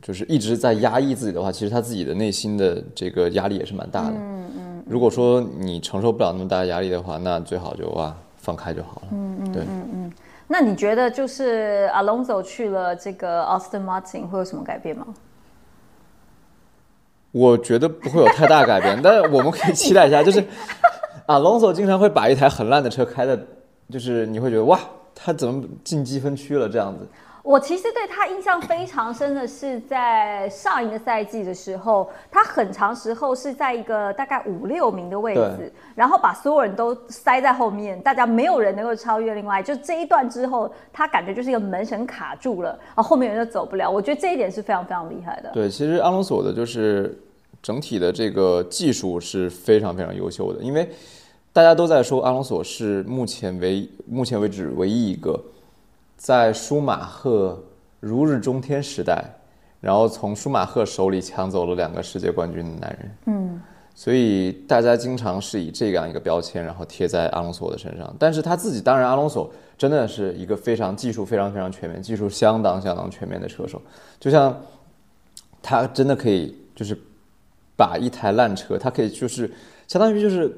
[0.01, 4.13] 就是一直在压抑自己的话，其实他自己的内心的这个压力也是蛮大的。
[4.15, 4.84] 嗯嗯。
[4.88, 9.08] 如果说你承受不了那么大的压力的话，那最好就哇放开就好了。
[9.12, 9.51] 嗯嗯。
[9.51, 9.63] 对。
[10.47, 15.08] 那你觉得就是 Alonso 去了这个 Austin Martin 会有什么改变吗？
[17.31, 20.39] 我觉得不会有太大改变， 但是我们可以期待一下，就是
[21.25, 23.38] 啊，Alonso 经常会把一台很烂的车开的，
[23.89, 24.79] 就是你会觉得哇，
[25.15, 27.05] 他怎么进积分区了这样子。
[27.45, 39.36] 我其实对他印象非常深的是，在上一个赛季的时候，他很长时候是在一个大概五六名的位置，然后把所有人都塞在后面，大家没有人能够超越。
[39.36, 43.88] 另外，就这一段之后，他感觉就是一个门神卡住了，然后后面人就走不了。
[43.88, 45.51] 我觉得这一点是非常非常厉害的。
[45.53, 47.15] 对，其实阿隆索的就是
[47.62, 50.89] 整体的这个技术是非常非常优秀的，因为
[51.53, 55.39] 大家都在说阿隆索是目前为目前为止唯一一个
[56.17, 57.62] 在舒马赫
[57.99, 59.23] 如日中天时代，
[59.80, 63.12] 然后从舒马赫手里抢走了两个世界冠军的男人。
[63.25, 63.62] 嗯，
[63.93, 68.15] 所以大家经常是以这样一个标签，然后贴在阿隆索的身上。
[68.17, 73.82] 但是他自己，当然阿隆索真的是一个非常技术非常非常全面、技术相当相当全面的车手，
[74.19, 74.56] 就像。
[75.67, 76.95] 他真的可以就是
[77.75, 79.51] 把一台烂车，他可以就是
[79.88, 80.56] 相当于就是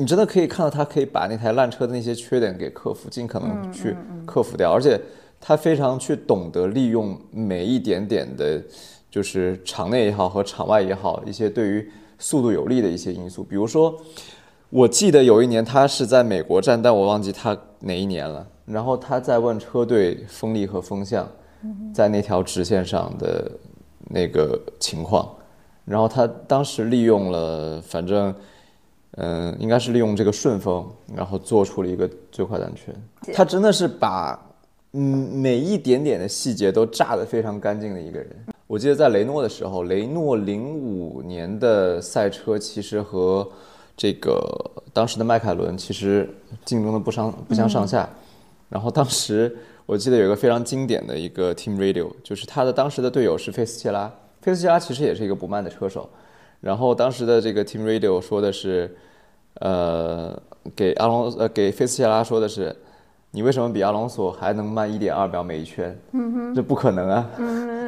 [0.00, 4.98] 你真的可以看到他可以把那台烂车的那些缺点给克服，尽可能去克服掉，而且
[5.38, 8.58] 他非常去懂得利用每一点点的，
[9.10, 11.86] 就是场内也好和场外也好一些对于
[12.18, 13.94] 速度有利的一些因素，比如说。
[14.72, 18.46] 我记得有一年他是在美国站，但我忘记他哪一年了。
[18.66, 21.28] 然后他在问车队风力和风向，
[21.92, 23.50] 在那条直线上的
[24.10, 25.28] 那个情况。
[25.84, 28.32] 然后他当时利用了，反正，
[29.16, 32.94] 嗯、应该是利用这个顺风，然后做出了一个最快单圈。
[33.34, 34.40] 他真的是把
[34.92, 35.02] 嗯
[35.34, 38.28] 每一点点的细节都炸得非常干净的一个人。
[38.66, 43.46] 我记得在雷诺的时候，雷诺零五年的赛车其实和
[43.96, 44.40] 这个
[44.92, 46.28] 当时的迈凯伦其实
[46.64, 48.08] 竞争的不相不相上下。
[48.68, 49.54] 然后当时
[49.86, 54.08] 我记得有一个非常经典的一个 team radio，就是他的当时的队友是费斯切拉，
[54.40, 56.08] 费斯切拉其实也是一个不慢的车手。
[56.60, 58.94] 然后当时的这个 team radio 说的是，
[59.54, 60.38] 呃，
[60.76, 62.74] 给阿隆呃给菲斯切拉说的是，
[63.30, 65.98] 你为什么比阿隆索还能慢一点二秒每一圈？
[66.12, 67.30] 嗯哼，这不可能啊！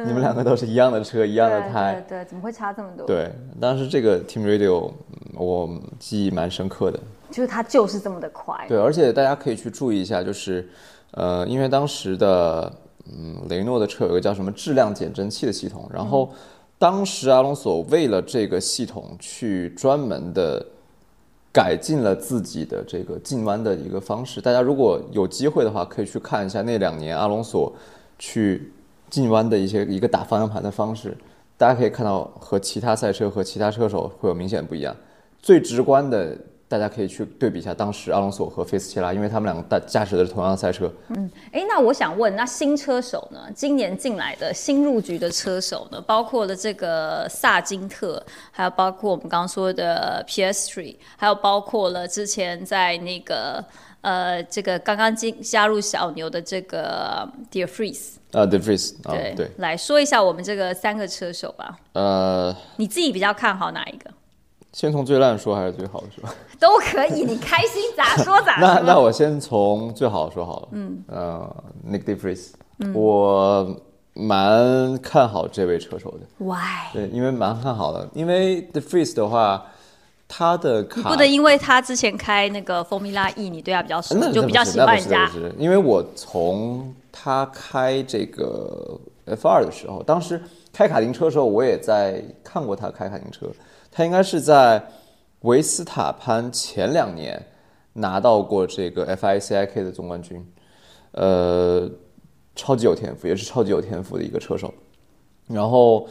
[0.05, 2.03] 你们两个都是一样的车，一样的胎。
[2.09, 6.99] 对怎么会差这么多？，对，当时这个 Team Radio 嗯我记忆蛮深刻的。
[7.31, 8.65] 就是它就是这么的快。
[8.67, 10.67] 对，而且大家可以去注意一下，就是
[11.11, 12.71] 呃，因为当时的
[13.11, 16.31] 嗯雷诺的车有一个叫什么质量减震器的系统，然后
[16.77, 20.65] 当时阿隆索为了这个系统去专门的
[21.51, 24.41] 改进了自己的这个进弯的一个方式。
[24.41, 27.71] 大家如果有机会的话，可以去看一下那两年阿隆索
[28.19, 28.71] 去
[29.09, 31.15] 进弯的一些一个打方向盘的方式，
[31.57, 34.95] 大家可以看到和其他赛车和其他车手会有明显不一样。
[35.41, 40.91] 最直观的，大家可以去对比一下当时阿隆索和费斯切拉，因为他们两个大驾驶的是同样的赛车。
[41.09, 43.47] 嗯哎，那我想问，那新车手呢？
[43.53, 53.63] 今年进来的新入局的车手呢，包括了这个萨金特，还有包括我们刚刚说的 PS3，还有包括了之前在那个
[54.01, 61.77] 呃这个刚刚进加入小牛的这个 Dear Freeze，啊 d e v r i s 啊，对，对，来说一下我们这个三个车手吧。
[61.93, 64.09] 呃，你自己比较看好哪一个？
[64.73, 66.27] 先从最烂说还是最好的说？
[66.59, 68.67] 都可以，你开心咋说咋说。
[68.67, 70.67] 那那我先从最好的说好了。
[70.71, 72.49] 嗯，呃，Nick De Vries，、
[72.93, 73.79] 我
[74.13, 76.19] 蛮看好这位车手的。
[76.43, 76.91] Why？
[76.91, 79.63] 对，因为蛮看好的，因为 De Vries 的话，
[80.27, 93.45] 他的卡不能因为他之前开那个 Formula E，你对他比较熟，那就比较喜欢人家因为我从他开这个 F 二的时候，当时开卡丁车的时候，我也在看过他开卡丁车。
[93.93, 94.83] 他应该是在
[95.41, 97.45] 维斯塔潘前两年
[97.93, 100.43] 拿到过这个 FICIK 的总冠军，
[101.11, 101.87] 呃，
[102.55, 104.73] 超级有天赋，也是超级有天赋的一个车手。
[105.47, 106.07] 然后，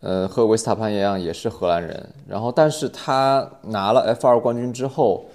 [0.00, 2.14] 呃，和维斯塔潘一样，也是荷兰人。
[2.28, 5.26] 然后，但是他拿了 F 二冠军之后，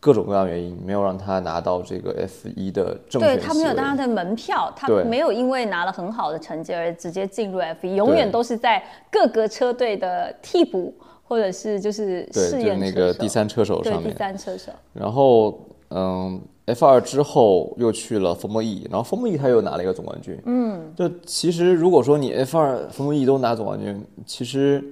[0.00, 14.16] 各种各样原因没有让他拿到这个 F 一的正选对他没有当他的门票，他没有因为拿了很好的成绩而直接进入 F 一永远都是在各个车队的替补或者是就是对，试就是验车手那个第三车手对第上面。
[14.16, 15.58] 三车手，然后，
[15.90, 20.40] 嗯，F 二之后又去了 Formula E，然后 Formula E 他又拿了一个总冠军。
[20.46, 24.82] 嗯，就其实如果说你 F 二、Formula E 都拿总冠军，其实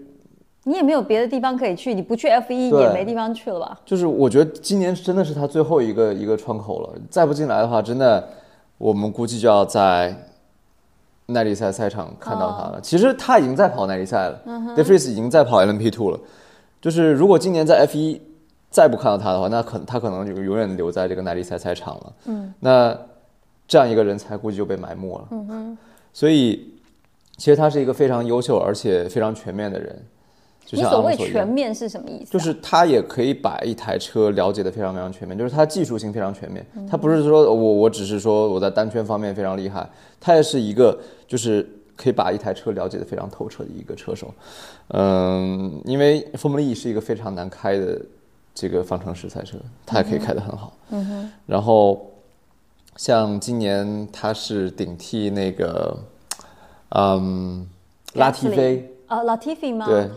[0.69, 3.79] 你也没有别的地方可以去，你不去 F 1你也没地方去了吧？
[3.85, 8.29] 就是我觉得今年真的是他最后一个一个窗口了，再不进来的话，真的
[8.77, 10.13] 我们估计就要在
[11.27, 12.81] 耐力赛赛场看到他了。
[12.81, 14.41] 其实他已经在跑耐力赛了
[14.75, 16.19] d e f r i s 已经在跑 LMP Two 了。
[16.81, 18.21] 就是如果今年在 F 一
[18.69, 22.13] 再不看到他的话，那可他可能就永远留在这个耐力赛赛场了。
[22.25, 22.97] 嗯，那
[23.69, 25.29] 这样一个人才估计就被埋没了。
[25.31, 25.79] 嗯哼，
[26.13, 26.75] 所以
[27.37, 30.05] 其实他是一个非常优秀而且非常全面的人。
[30.67, 36.67] 就像你所谓全面是什么意思啊、就是他也可以把一台车了解的非常非常全面，就是他技术性非常全面。
[36.91, 39.89] 他不是说我我只是说我在单圈方面非常厉害，
[40.21, 40.99] 他也是一个
[41.29, 44.35] 就是可以把一台车了解的非常透彻的一个车手。
[44.89, 48.03] 嗯，因为 Formula E 是一个非常难开的
[48.53, 50.73] 这个方程式赛车，他也可以开得很好。
[50.91, 51.33] 嗯哼。
[51.47, 52.11] 然后
[52.97, 55.97] 像今年他是顶替那个
[56.89, 57.65] 嗯
[58.15, 59.87] 拉提菲，呃，Latifi 吗？
[59.87, 60.11] 对。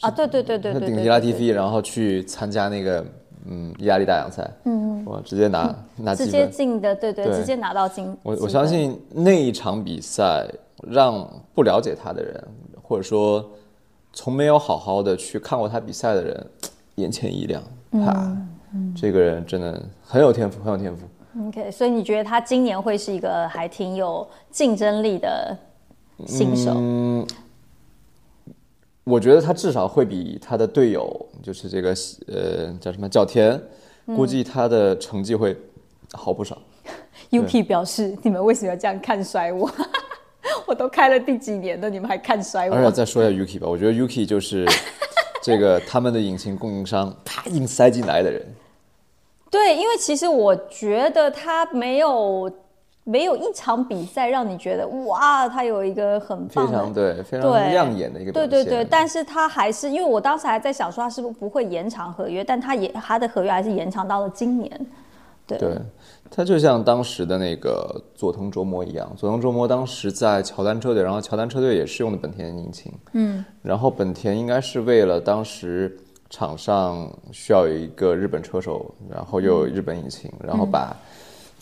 [0.00, 3.04] 啊，对对对对他顶替拉蒂对菲，然后去参加那个
[3.46, 6.48] 嗯意大利大奖赛，嗯，我直接拿拿直接。
[6.48, 8.16] 进的，对对，直接拿到金。
[8.22, 10.48] 我我相信那一场比赛
[10.82, 12.44] 让不了解他的人，
[12.82, 13.48] 或者说
[14.12, 16.46] 从没有好好的去看过他比赛的人，
[16.96, 18.36] 眼前一亮，啪，
[18.96, 21.06] 这个人真的很有天赋，很有天赋。
[21.48, 25.56] OK，所以你觉得他今年会是一个还挺有竞争力的
[26.26, 26.74] 新手？
[26.76, 27.26] 嗯，
[29.04, 31.94] 我觉得他至少会比他的队友，就是这个
[32.28, 33.60] 呃叫什么角田，
[34.06, 35.56] 嗯估计他的成绩会
[36.12, 36.56] 好不少。
[37.30, 39.70] Yuki 表示：“你们为什么要这样看衰我？
[40.66, 42.90] 我都开了第几年了，你们还看衰而且我？
[42.90, 44.66] 再说一下 Yuki 吧，我觉得 Yuki 就是
[45.42, 48.44] 这个他们的引擎供应商啪硬塞进来的人。
[49.50, 52.50] 对，因为其实我觉得他没有
[53.04, 58.32] 没有一场比赛让你觉得哇，他有一个很非棒非常对，非常亮眼的一个。
[58.32, 64.70] 对对对，但是他还是因为我当时还在想说他是不是不会延长合约，但他也他的合约还是延长到了今年。
[65.46, 65.58] 对。
[65.58, 65.76] 对，
[66.30, 75.94] 他就像当时的那个佐藤琢磨一样，佐藤琢磨当时在乔丹车队，然后乔丹车队也是用的本田引擎，嗯，然后本田应该是为了当时
[76.30, 81.11] 场上需要有一个日本车手，然后又有日本引擎，然后把佐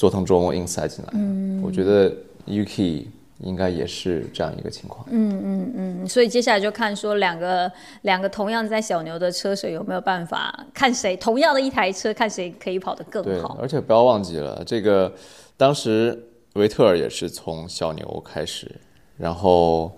[0.08, 2.10] 藤琢磨硬塞进来，嗯，我觉得
[2.46, 3.06] Yuki
[3.40, 7.70] 应该也是这样一个情况，嗯嗯嗯，所以接下来就看说两个
[8.02, 13.58] 两个同样在小牛的车手有没有办法，看谁同样的一台车，看谁可以跑得更对，好。
[13.60, 15.12] 而且不要忘记了，这个
[15.56, 16.22] 当时
[16.54, 18.70] 维特尔也是从小牛开始，
[19.16, 19.90] 然后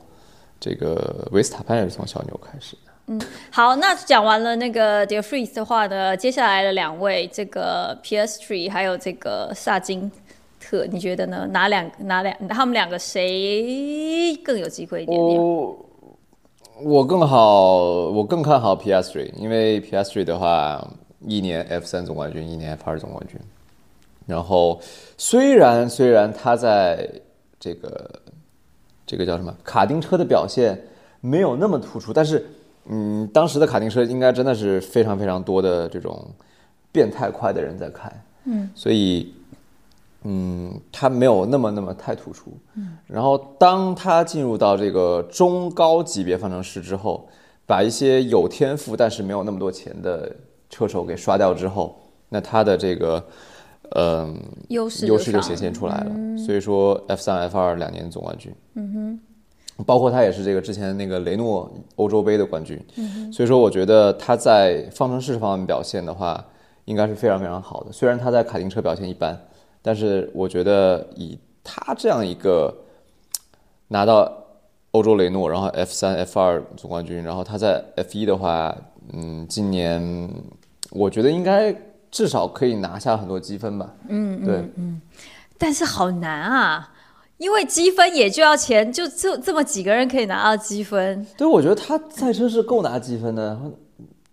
[0.61, 2.91] 这个维斯塔潘也是从小牛开始的。
[3.51, 10.11] 好，那讲完了那个 Dear Freeze 的话呢，接下来的两位，这个 PS3 还有这个萨金
[10.61, 11.46] 特，你觉得呢？
[11.51, 15.42] 哪两哪两他们两个谁更有机会一点点？
[15.42, 15.87] 我
[16.85, 20.87] 我更好，我更看好 PS3，因为 PS3 的话，
[21.20, 23.38] 一年 F 三总冠军，一年 F 二总冠军。
[24.27, 24.81] 然后
[25.18, 27.09] 虽然虽然他在
[27.61, 28.11] 这个
[29.05, 30.81] 这个叫什么卡丁车的表现
[31.20, 32.44] 没有那么突出，但是
[32.87, 36.27] 嗯，当时的卡丁车应该真的是非常非常多的这种
[36.90, 38.11] 变态快的人在开，
[38.45, 39.33] 嗯，所以
[40.25, 42.53] 嗯，他没有那么那么太突出。
[42.75, 47.29] 嗯，然后当他进入到这个中高级别方程式之后，
[47.66, 50.35] 把一些有天赋但是没有那么多钱的
[50.68, 53.25] 车手给刷掉之后，那他的这个
[53.95, 56.38] 嗯、优势优势就显现出来了。
[56.38, 58.51] 所以说 F 三 F 二两年总冠军。
[58.75, 59.21] 嗯哼，
[59.87, 62.79] 包括他也是这个之前那个雷诺欧洲杯的冠军，
[63.33, 66.45] 所以说我觉得他在方程式方面表现的话，
[66.85, 67.92] 应该是非常非常好的。
[67.92, 69.38] 虽然他在卡丁车表现一般，
[69.81, 72.75] 但是我觉得以他这样一个
[73.88, 74.31] 拿到
[74.92, 78.77] 欧洲雷诺，然后 F 三、F 二总冠军，然后他在 F 一的话，
[79.12, 80.29] 嗯，今年
[80.90, 81.75] 我觉得应该
[82.11, 83.95] 至少可以拿下很多积分吧。
[84.09, 84.57] 嗯，对。
[84.77, 85.01] 嗯
[85.59, 86.91] 但是好难啊，
[87.42, 91.26] 因为积分也就要钱，就就这么几个人可以拿到积分。
[91.37, 93.61] 对，我觉得他赛车是够拿积分的，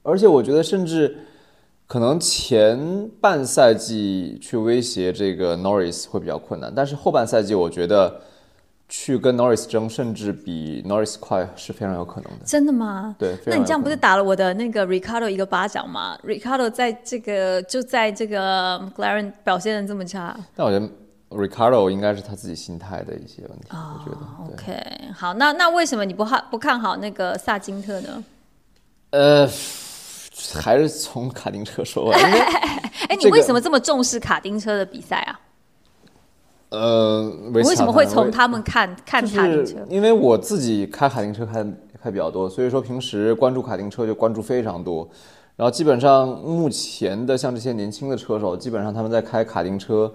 [0.03, 1.17] 而且我觉得甚至
[1.87, 8.21] 可能前半赛季去威胁这个 Norris 会比较困难，但是后半赛季我觉得
[8.87, 12.45] 去跟 Norris 争，甚至比 Norris 快是非常有可能的。
[12.45, 13.15] 真的吗？
[13.17, 20.87] 对，那你这样不是打了我的那个 Ricardo 一个巴掌吗？Ricardo 在这个就在这个 McLaren 表现的这么差，但我觉得
[21.29, 24.53] Ricardo 应该是他自己心态的一些问题，我觉得。
[24.53, 28.23] OK，好，那那为什么你不看不看好那个萨金特呢？
[29.11, 29.47] 呃，
[30.55, 32.17] 还是从卡丁车说吧。
[33.07, 35.39] 哎，你这个为什么这么重视卡丁车的比赛啊？
[36.69, 38.47] 呃，为什么会从他？
[38.47, 39.77] 们看看卡丁车？
[39.87, 41.65] 因为我自己开卡丁车开
[42.01, 45.07] 开比较多，所以说平时关注卡丁车就关注非常多。
[45.55, 50.11] 然后基本上目前的像这些年轻的车手，基本上他们在开卡丁车，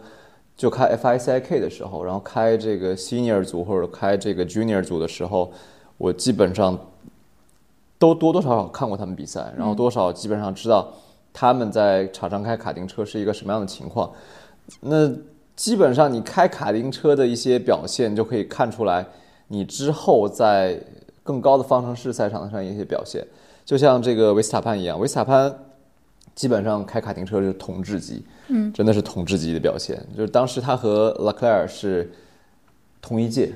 [0.56, 5.52] 就开 FICIK 的时候，然后开这个 Senior 组或者开这个 Junior 组的时候，
[5.98, 6.78] 我基本上
[7.98, 10.92] 都多多少少看过他们比赛，然后多少基本上知道
[11.32, 14.12] 他们在场上开卡丁车是一个什么样的情况。
[14.80, 15.10] 那
[15.56, 19.04] 基本上你开卡丁车的一些表现，就可以看出来
[19.48, 20.80] 你之后在
[21.22, 23.26] 更高的方程式赛场上一些表现。
[23.64, 25.52] 就像这个维斯塔潘一样，维斯塔潘
[26.34, 30.00] 基本上开卡丁车就是统治级，嗯，真的是统治级的表现。
[30.16, 32.10] 就是当时他和拉克莱尔是
[33.00, 33.52] 同一届，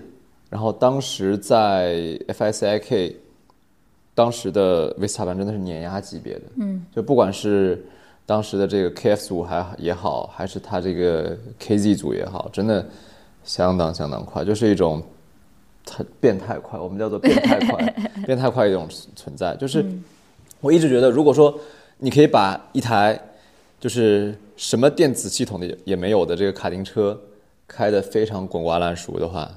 [0.48, 1.96] 然后当时在
[2.28, 3.14] FICIK，
[4.14, 7.84] 当时的维斯塔潘真的是碾压级别的，嗯，就不管是
[8.26, 12.86] 当时的这个 KF 组还也好，还是他这个 KZ 组也好，真的
[13.42, 15.02] 相当相当快，就是一种
[15.84, 17.94] 他变态快，我们叫做变态快，
[18.26, 18.86] 变态快一种
[19.16, 19.56] 存在。
[19.56, 19.84] 就是
[20.60, 21.58] 我一直觉得，如果说
[21.98, 23.20] 你可以把一台
[23.80, 27.20] 就是什么电子系统的也也没有的这个卡丁车
[27.66, 29.50] 开得非常滚瓜烂熟的话，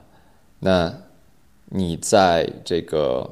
[0.59, 0.93] 那
[1.65, 3.29] 你在这个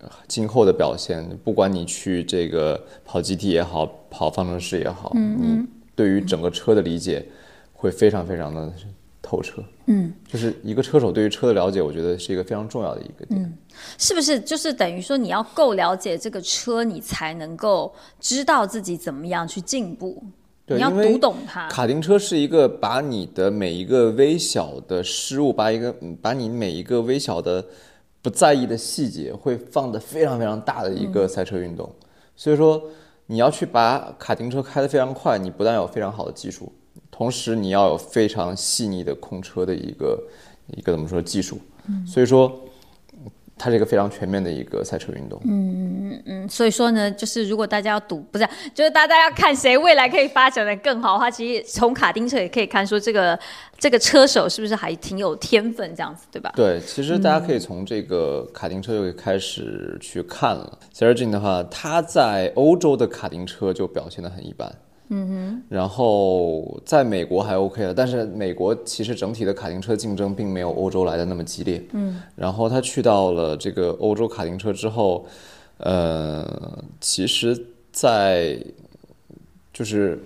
[0.00, 5.64] 呃今后的表现，不管你去这个跑 GT 也好，跑方程式也好，你
[5.94, 7.24] 对于整个车的理解
[7.74, 8.72] 会非常非常的
[9.30, 9.62] 透彻。
[9.86, 13.58] 嗯，就是一个车手对于车的了解，我觉得是一个非常重要的一个点。
[13.96, 20.20] 是不是就是等于说你要够了解这个车，你才能够知道自己怎么样去进步？
[20.66, 21.68] 你要读懂它。
[21.68, 27.64] 卡丁车是一个把你的每一个微小的失误，把一个嗯把你每一个微小的
[28.20, 31.88] 不在意的细节，会放得非常非常大的一个赛车运动。
[32.36, 32.82] 所以说，
[33.26, 36.72] 你要去把卡丁车开得非常快，你不但有非常好的技术，
[37.20, 40.18] 同时你要有非常细腻的控车的一个
[40.68, 41.60] 一个怎么说技术。
[42.06, 42.50] 所以说，
[43.58, 45.38] 它是一个非常全面的一个赛车运动。
[45.44, 53.38] 嗯嗯嗯，所以说呢，就是如果大家要赌，不是，就是大家要看谁未来可以发展的更好的话，其实从卡丁车也可以看出这个
[53.76, 56.50] 这个车手是不是还挺有天分这样子，对吧？
[56.56, 60.78] 对，其实大家可以从这个卡丁车就开始去看了。
[60.94, 64.74] Sergin 的话，他在欧洲的卡丁车就表现的很一般。
[65.10, 65.62] 嗯哼。
[65.68, 71.80] 然后在美国还 OK 了，但是美国其实整体的卡丁车竞争并没有欧洲来的那么激烈。
[71.92, 72.20] 嗯。
[72.34, 75.26] 然后他去到了这个欧洲卡丁车之后，
[75.78, 78.58] 呃，其实，在
[79.72, 80.18] 就是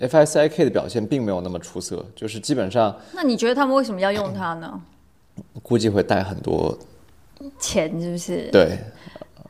[0.00, 4.80] FICIK 的表现并没有那么出色，就是基本上那你觉得他们为什么要用它呢？
[5.62, 6.76] 估计会带很多
[7.58, 8.48] 钱是不是？
[8.50, 8.78] 对，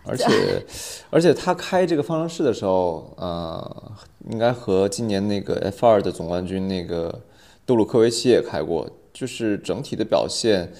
[0.08, 0.26] 而且
[1.10, 3.92] 而且他开这个方程式的时候，呃，
[4.30, 7.20] 应该和今年那个 F 二的总冠军那个
[7.66, 10.72] 杜鲁科维奇也开过，就是整体的表现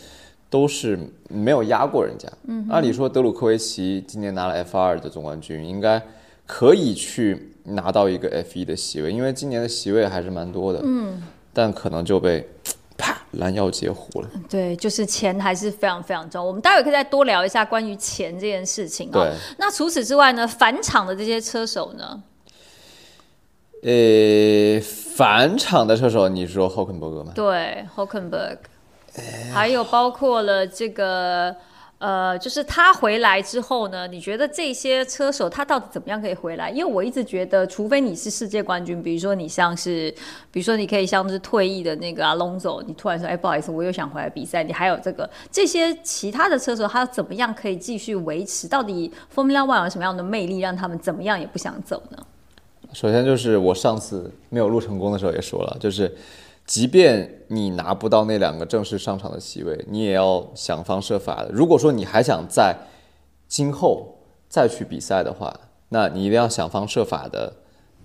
[0.50, 2.28] 都是没有压过人家。
[2.46, 6.02] 嗯，按理说德鲁科维奇今年拿了 F 二的总冠军，应该
[6.46, 10.80] 可以去拿到一个 F 一的席位，因为今年的席位还是蛮多的。
[10.82, 12.48] 嗯，但可能就被
[12.98, 14.28] 啪拦腰截胡了。
[14.50, 16.44] 对，就是钱还是非常非常重要。
[16.44, 19.32] 我们待会可以再多聊一下关于钱这件事情哦对。
[19.56, 22.22] 那除此之外呢，返场的这些车手呢？
[23.84, 24.80] 呃，
[25.14, 27.32] 返场的车手，你说 hokenberg 吗？
[27.34, 28.60] 对 h o k e n b e r g
[29.52, 31.54] 还有包括了这个
[31.98, 36.70] 呃，就是他回来之后呢，你觉得这些车手他到底怎么样可以回来？
[36.70, 40.08] 因为我一直觉得，除非你是世界冠军，比如说你像是，
[40.52, 48.68] 比如说你可以像是退役的那个阿隆佐，你突然说，哎，不好意思，我又想回来比赛，你还有这个这些其他的车手，他怎么样可以继续维持？
[48.68, 52.18] 到底 Formula One 有什么样的魅力，让他们怎么样也不想走呢？
[52.92, 56.16] 首先就是我上次没有录成功的时候也说了，就是
[56.68, 61.48] 即便你拿不到那两个正式上场的席位，你也要想方设法的。
[61.50, 62.76] 如果说你还想在
[63.48, 64.18] 今后
[64.50, 65.58] 再去比赛的话，
[65.88, 67.50] 那你一定要想方设法的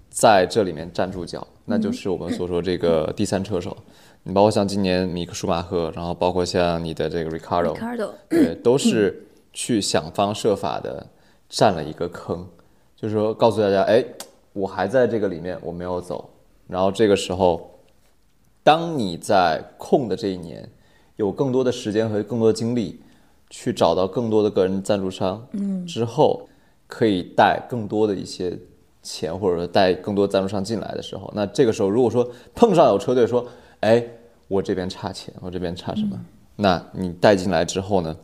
[0.09, 3.75] 在这里面站住脚，那就是我们所说这个第三车手。
[4.23, 11.05] 你包括像今年米克舒马赫，然后包括像你的这个 Ricardo，Ricardo 对，都是去想方设法的
[11.49, 12.47] 占了一个坑，
[12.95, 14.01] 就是说告诉大家，哎，
[14.53, 16.29] 我还在这个里面，我没有走。
[16.67, 17.69] 然后这个时候，
[18.63, 20.67] 当你在空的这一年，
[21.17, 23.01] 有更多的时间和更多的精力
[23.49, 26.47] 去找到更多的个人赞助商，嗯，之后
[26.87, 28.57] 可以带更多的一些
[29.01, 33.45] 钱，或者说带更多赞助商进来的时候，那这个时候如果说碰上有车队说，
[33.81, 34.03] 哎，
[34.47, 36.19] 我这边差钱，我这边差什么，
[36.55, 38.15] 那你带进来之后呢？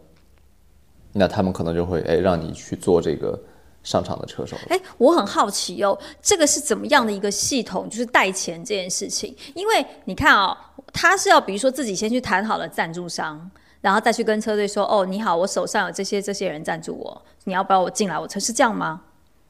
[1.11, 3.37] 那他们可能就会哎让你去做这个
[3.84, 4.57] 上场的车手。
[4.69, 7.89] 哎，我很好奇哦，这个是怎么样的一个系统？
[7.89, 10.55] 就是带钱这件事情，因为你看哦，
[10.93, 13.49] 他是要比如说自己先去谈好了赞助商，
[13.82, 18.39] 然后再去跟车队说，哦，你好，我手上有这些这些人赞助我，你要不要我进来我车？
[18.39, 19.01] 是这样吗？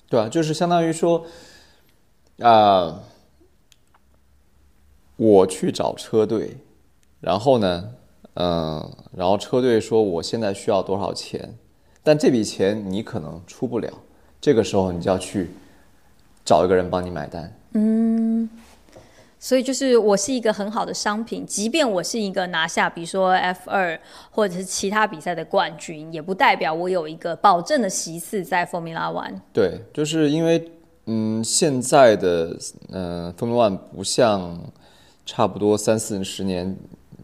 [0.07, 1.25] 对啊，就是相当于说，
[2.39, 2.99] 啊、
[5.17, 6.57] 我去找车队，
[7.19, 7.91] 然后呢，
[8.36, 11.57] 嗯、然后车队说我现在需要多少钱，
[12.01, 13.91] 但这笔钱你可能出不了，
[14.41, 15.49] 这个时候你就要去
[16.45, 17.53] 找一个人帮你买单。
[17.73, 18.49] 嗯
[19.41, 23.97] 所以就是我是一个很好的商品，即便我是一个拿下，比如说 F 二
[24.31, 29.39] 或者是其他比赛的冠军，也不代表我有一个保证的席次在 Formula One。
[29.53, 30.69] 对，就是因为
[31.05, 32.57] 嗯，现在的
[32.89, 34.59] 嗯、呃、Formula One 不像
[35.25, 36.75] 差不多三四十年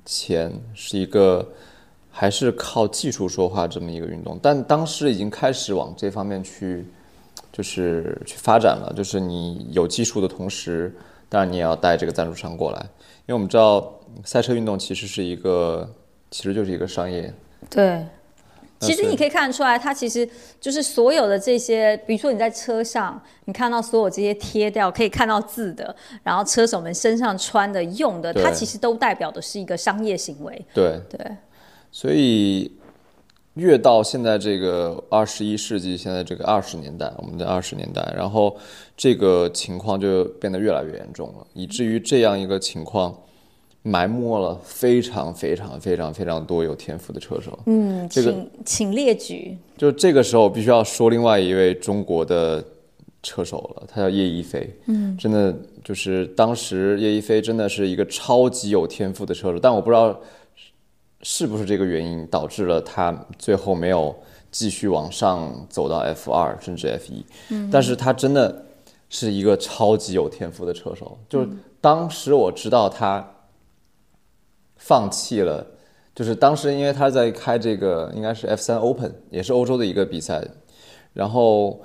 [0.05, 1.45] 前是一个
[2.09, 6.85] 还是靠技术说话这么一个运动，但当时已经开始往这方面去
[7.55, 10.93] 就是去发展了，就是你有技术的同时，
[11.29, 15.89] 当然你也要带这个赞助商过来，因为我们知道赛车运动其实是一个
[16.29, 17.33] 其实就是一个商业。
[17.69, 18.05] 对，
[18.81, 20.27] 其实你可以看得出来，它其实
[20.59, 30.65] 就是所有的这些，比如说你在车上，你看到所有这些贴掉可以看到字的，然后车手们身上穿的、用的，它其实都代表的是一个商业行为。
[30.73, 30.99] 对。
[31.09, 31.19] 对，
[31.89, 32.69] 所以
[33.55, 38.55] 越到现在这个二十一世纪，现在这个二十年代，我们的二十年代，然后
[38.95, 43.15] 这个情况就变得越来越严重了，以至于这样一个情况
[43.81, 47.57] 埋没了非常非常非常非常多有天赋的车手。
[47.65, 49.57] 嗯，这个请请列举。
[49.77, 52.63] 就这个时候，必须要说另外一位中国的
[53.23, 54.69] 车手了，他叫叶一飞。
[54.87, 60.19] 嗯，真的就是当时叶一飞真的是一个超级有天赋的车手，但我不知道
[61.27, 64.15] 是不是这个原因导致了他最后没有
[64.51, 67.25] 继续往上走到 F 二甚至 F 一。
[67.49, 68.63] 嗯，但是他真的
[69.09, 71.49] 是一个超级有天赋的车手，就是
[71.81, 73.27] 当时我知道他
[74.77, 75.65] 放弃了。
[76.13, 80.47] 就是当时因为他在开这个应该是 F 三 Open，也是欧洲的一个比赛，
[81.11, 81.81] 然后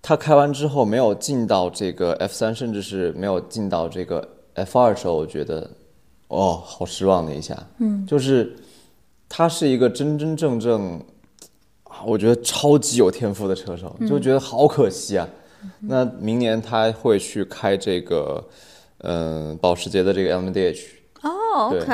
[0.00, 5.70] 他开完之后没有进到这个 F 三，甚至是没有进到这个 F 二的时候，我觉得
[6.28, 7.56] 哦，好失望的一下。
[7.78, 8.56] 嗯，就是
[9.28, 10.98] 他是一个真真正正，
[11.84, 15.28] 啊我觉得超级有天赋的车手，就觉得好可惜啊。
[15.80, 18.44] 那明年他会去开这个，
[18.98, 20.80] 嗯、保时捷的这个 LMDH。
[21.22, 21.92] 哦对，OK，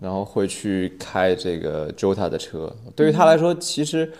[0.00, 2.70] 然后会去开这个 Jota 的车。
[2.94, 4.12] 对于他来说，其实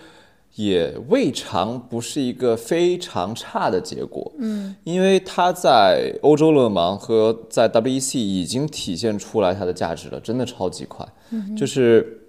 [0.59, 4.32] 也未尝不是一个非常差的结果。
[4.38, 11.06] 嗯，因为他在欧洲勒芒和在 WEC 已经体现出来他的价值了，真的超级快。
[11.56, 12.22] 就是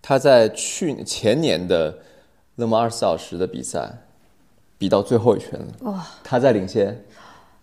[0.00, 1.98] 他在去前年的
[2.56, 3.98] 勒芒二十四小时的比赛，
[4.78, 7.04] 比到最后一圈了，哇，他在领先，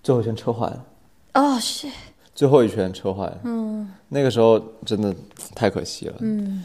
[0.04, 0.86] 最后一圈车坏了。
[1.34, 1.88] 哦，是，
[2.36, 5.16] 最后一圈车坏了，嗯，那个时候真的
[5.56, 6.64] 太可惜了，嗯，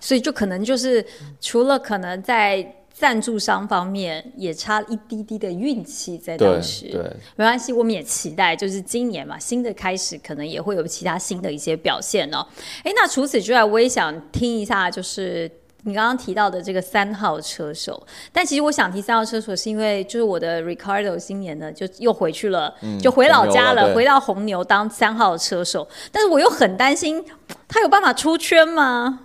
[0.00, 1.04] 所以就可能就是
[1.40, 7.00] 除了可能在赞助商方面也差一滴滴的运气在当时，对，
[7.36, 12.46] 没关系，我们也期待，就是今年嘛，新的开始可能也会有其他新的一些表现哦。
[12.82, 15.50] 哎，那除此之外，我也想听一下，就是
[15.84, 18.06] 你刚刚提到的这个三号车手。
[18.34, 25.88] 但其实我想提三号车手，是因为就是我的 Ricardo 今年呢就又回去了，就回老家了，了回到红牛当三号车手。
[26.12, 27.24] 但是我又很担心，
[27.66, 29.20] 他有办法出圈吗？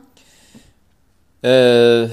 [1.45, 2.09] 呃，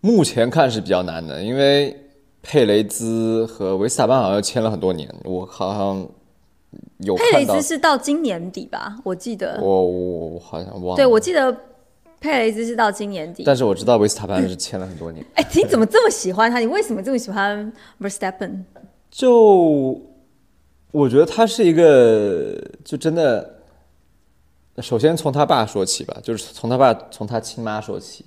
[0.00, 1.92] 目前看是比较难的，因为
[2.40, 6.08] 佩雷兹和维斯塔潘好像签了很多年，我好像
[6.98, 8.96] 有佩雷兹，是到今年底吧？
[9.02, 11.52] 我记得，我我我好像忘了，对我记得
[12.20, 13.42] 佩雷兹是到今年底。
[13.44, 15.26] 但是我知道维斯塔潘是签了很多年。
[15.34, 16.60] 哎，你怎么这么喜欢他？
[16.60, 18.62] 你为什么这么喜欢 Verstappen？
[19.10, 20.00] 就
[20.92, 23.56] 我觉得他是一个，就真的，
[24.78, 28.24] 首先从他爸说起吧，就是从他爸从他亲妈说起。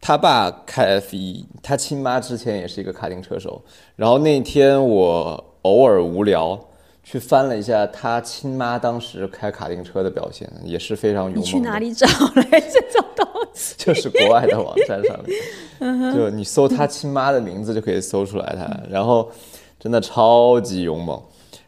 [0.00, 3.62] 他爸开 F 一，他亲妈之前也是一个卡丁车手。
[3.96, 6.58] 然后那天我偶尔无聊
[7.02, 11.42] 去翻了一下他亲妈当时开卡丁车的表现，也是非常勇猛。
[11.42, 13.74] 你去哪里找来这种东西？
[13.78, 15.18] 就是国外的网站上
[15.80, 19.28] 面，就你搜他亲妈的名字就可以搜出来他，然后
[19.80, 21.20] 真的超级勇猛，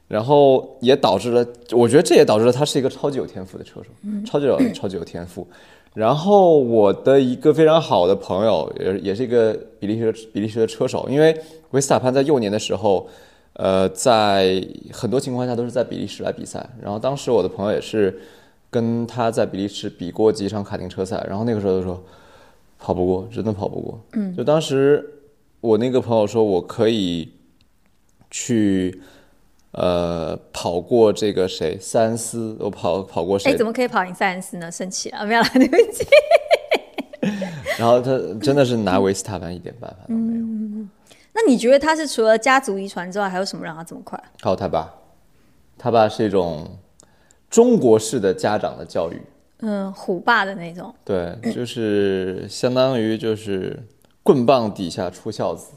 [0.07, 3.91] 然后也导致了，我觉得这也导致了他是一个超级有天赋的车手，
[4.24, 5.47] 超级有超级有天赋。
[5.95, 11.36] 然后我的一个非常好的朋友，也也是一个比利时比利时的车手，因为
[11.70, 13.09] 维斯塔潘在幼年的时候，
[13.55, 16.64] 呃，在很多情况下都是在比利时来比赛。
[16.80, 18.20] 然后当时我的朋友也是
[18.70, 22.01] 跟他在比利时比过几场卡丁车赛，然后那个时候就说
[22.78, 24.01] 跑不过，真的跑不过。
[24.12, 25.05] 嗯，就当时
[25.61, 27.28] 我那个朋友说我可以
[28.30, 29.01] 去。
[29.73, 33.57] 呃，跑过这个谁塞恩斯，我跑跑过谁哎，？
[33.57, 34.71] 怎么可以跑赢塞恩斯呢？
[34.71, 36.05] 生气了，没有啦，对不起。
[37.79, 40.87] 然后他真的是拿维斯塔潘一点办法都没有。
[41.33, 44.21] 那你觉得他是除了家族遗传之外，还有什么让他这么快？
[44.41, 44.93] 还有他爸，
[45.79, 46.66] 他爸是一种
[47.49, 49.23] 中国式的家长的教育，
[49.61, 50.93] 嗯，虎爸的那种。
[51.05, 53.79] 对，就是相当于就是
[54.23, 55.73] 棍棒底下出孝子。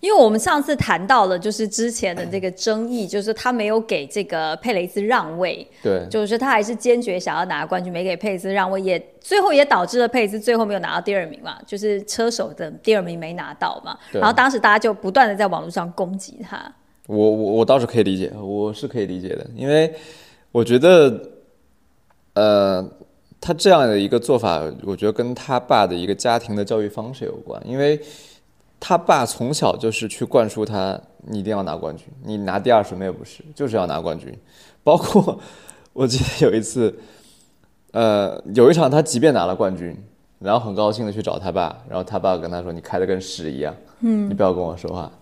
[0.00, 13.96] 因为我们上次谈到了，就是之前的这个争议，就是他没有给这个佩雷斯让位，对，就是他还是坚决想要拿冠军，没给佩雷斯让位，也最后也导致了佩雷斯最后没有拿到第二名嘛，就是车手的第二名没拿到嘛。
[14.10, 16.72] 然后当时大家就不断的在网络上攻击他。
[17.06, 19.92] 我我我倒是可以理解，我是可以理解的，因为
[20.50, 21.20] 我觉得，
[22.34, 22.88] 呃，
[23.40, 28.00] 他这样的一个做法，我觉得跟他爸的一个家庭的教育方式有关，因为
[28.80, 34.34] 他爸从小就是去灌输他，你一定要拿冠军，你拿第二什么也不是，就是要拿冠军。
[34.82, 35.38] 包括
[35.92, 36.98] 我记得有一次，
[37.92, 39.94] 呃，有一场他即便拿了冠军，
[40.38, 45.12] 然后很高兴的去找他爸，然后他爸跟他说：“你开的跟屎一样，嗯，你不要跟我说话。”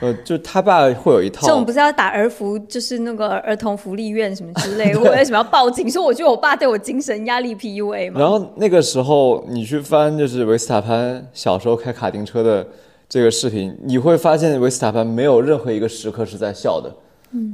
[0.00, 5.90] 呃，就他爸会有一套这种不是要打儿福，就是那个儿童福利院什么之类， 我为什么要报警？
[5.90, 8.20] 说我觉得我爸对我精神压力 PUA 嘛。
[8.20, 12.66] 然后那个时候你去翻就是维斯塔潘小时候开卡丁车的
[13.08, 16.92] 这个视频，你会发现维斯塔潘没有任何一个时刻是在笑的，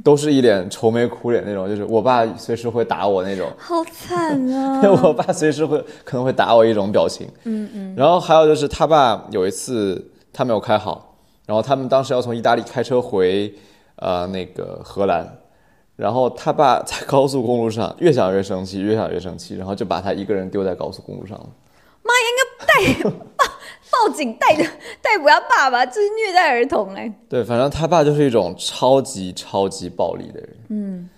[0.03, 4.81] 都是一脸愁眉苦脸那种，就是我爸随时会打我那种，好惨啊！
[5.03, 7.27] 我爸随时会可能会打我一种表情。
[7.45, 7.93] 嗯嗯。
[7.95, 11.12] 然后还有就是他爸有一次他没有开好，
[11.45, 13.53] 然后他们当时要从意大利开车回
[13.97, 15.27] 呃那个荷兰，
[15.95, 21.49] 然后他爸在高速公路上越想越生气，越想越生气，然后就把他一个人丢在高速公路上了。
[22.01, 23.45] 妈应该带报
[23.91, 24.63] 报警带着
[25.01, 30.49] 逮捕他爸爸，这是虐待儿童哎、对，反正他爸就是一种超级超级暴力的人。
[30.69, 31.09] 嗯，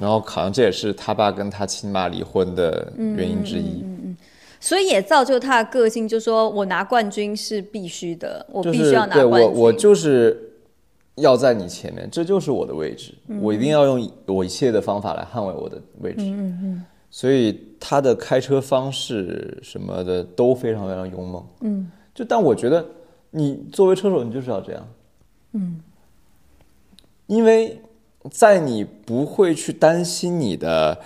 [0.00, 3.84] 然后好像这也是他爸跟他亲妈离婚的原因之一。
[4.60, 9.30] 所以也造就他的个性，就说我拿冠军是必须的，我必须要拿冠军。
[9.32, 10.52] 我我就是
[11.16, 16.22] 要在你前面，这就是我的位置，嗯我一定要用我一切的方法来捍卫我的位置。
[16.22, 21.46] 嗯嗯所以他的开车方式什么的都非常非常勇猛。
[21.62, 22.84] 嗯，就但我觉得
[23.30, 24.88] 你作为车手，你就是要这样。
[25.52, 25.80] 嗯，
[27.26, 27.80] 因为
[28.30, 30.98] 在你不会去担心你的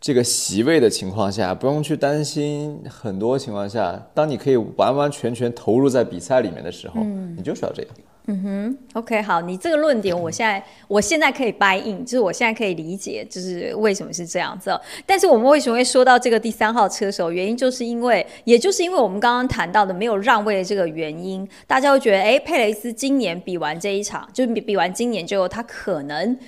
[0.00, 7.02] 这个席位的情况下，不用去担心很多情况下，当你可以完完全全投入在比赛里面的时候，
[7.36, 7.90] 你就是要这样。
[8.30, 14.78] 嗯哼 OK，好，你这个论点，我现在 我现在可以 buy in，就是我现在可以理解，就是为什么是这样子哦。
[15.06, 17.32] 但是我们为什么会说到这个第三号车手？
[17.32, 26.38] 原因就是因为，也就是因为我们刚刚谈到的没有让位的这个原因，大家会觉得，哎，佩雷斯今年比完这一场，就是比比完今年之后，他可能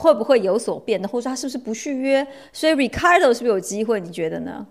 [0.00, 2.26] 会不会有所变的，或者说他是不是不续约？
[2.52, 4.00] 所以 Ricardo 是不是有机会？
[4.00, 4.66] 你觉得呢？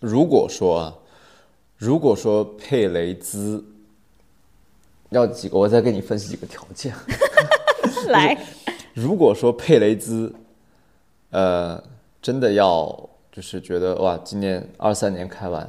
[0.00, 0.94] 如果说啊，
[1.78, 3.64] 如果说佩雷兹
[5.08, 6.94] 要几个，我再给你分析几个条件。
[8.08, 8.36] 来，
[8.92, 10.32] 如果说佩雷兹，
[11.30, 11.82] 呃，
[12.20, 15.68] 真的要就是觉得哇，今年二三年开完，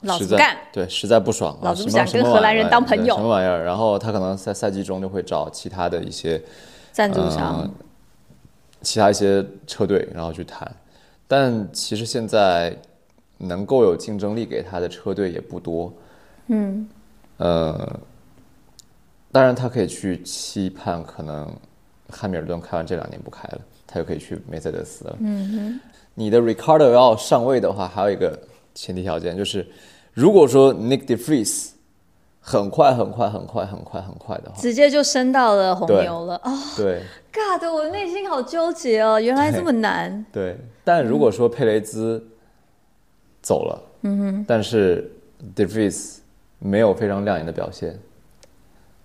[0.00, 0.56] 老子不干。
[0.72, 3.64] 对，实在不爽，啊老子不想跟荷兰人当朋友什么玩意儿对什么玩意儿？
[3.64, 6.42] 然后他可能在赛季中就会找其他的一些
[6.92, 7.70] 赞助商，呃
[8.82, 10.70] 其他一些车队，然后去谈。
[11.26, 12.76] 但其实现在
[13.36, 15.92] 能够有竞争力给他的车队也不多。
[16.46, 16.88] 嗯，
[17.36, 18.00] 呃，
[19.30, 21.46] 当然他可以去期盼，可能
[22.08, 25.16] 汉密尔顿开完这两年不开了，他就可以去梅赛德斯了。
[25.20, 25.80] 嗯哼，
[26.14, 28.38] 你的 Ricardo 要上位的话，还有一个
[28.74, 29.66] 前提条件就是，
[30.14, 31.72] 如果说 Nick De Vries
[32.40, 36.50] 很快、很快、很快、很快、很快的话，直接就升到了红牛了哦。
[36.74, 37.02] 对
[37.38, 40.24] God，我内心好纠结哦，原来这么难。
[40.32, 40.56] 对。
[40.84, 42.26] 但如果说佩雷兹
[43.42, 45.10] 走了，嗯哼，但是
[45.54, 46.18] De Vries
[46.58, 47.98] 没有非常亮眼的表现，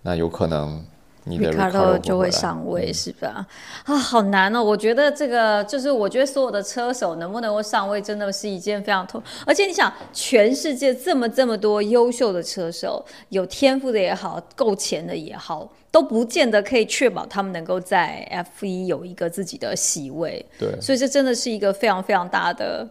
[0.02, 0.84] 那有可能
[1.26, 3.48] 你的 Ricardo 就会上位，是吧？
[3.86, 4.62] 啊，好难哦！
[4.62, 9.22] 我觉得这个就是，我觉得所有的车手能不能够上位，真的是一件非常痛。
[9.46, 20.46] 而且你想，全世界这么这么多优秀的车手，有天赋的也好，够钱的也好，都不见得可以确保他们能够在 F 一有一个自己的席位。
[20.60, 22.88] 对，所以这真的是一个非常非常大的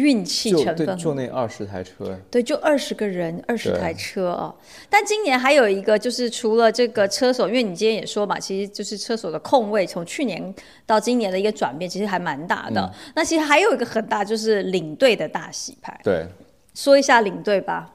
[0.00, 0.96] 运气成分。
[0.96, 4.54] 就那二十台车，对，就二十个人，二十台车哦。
[4.88, 10.54] 但今年还有一个，就是除了这个车手，因为你今天也说嘛，其实就是车手的空位从去年
[10.86, 12.80] 到今年的一个转变，其实还蛮大的。
[12.80, 16.00] 嗯那其实还有一个很大，就是领队的大洗牌。
[16.02, 16.26] 对。
[16.74, 17.92] 说一下领队吧。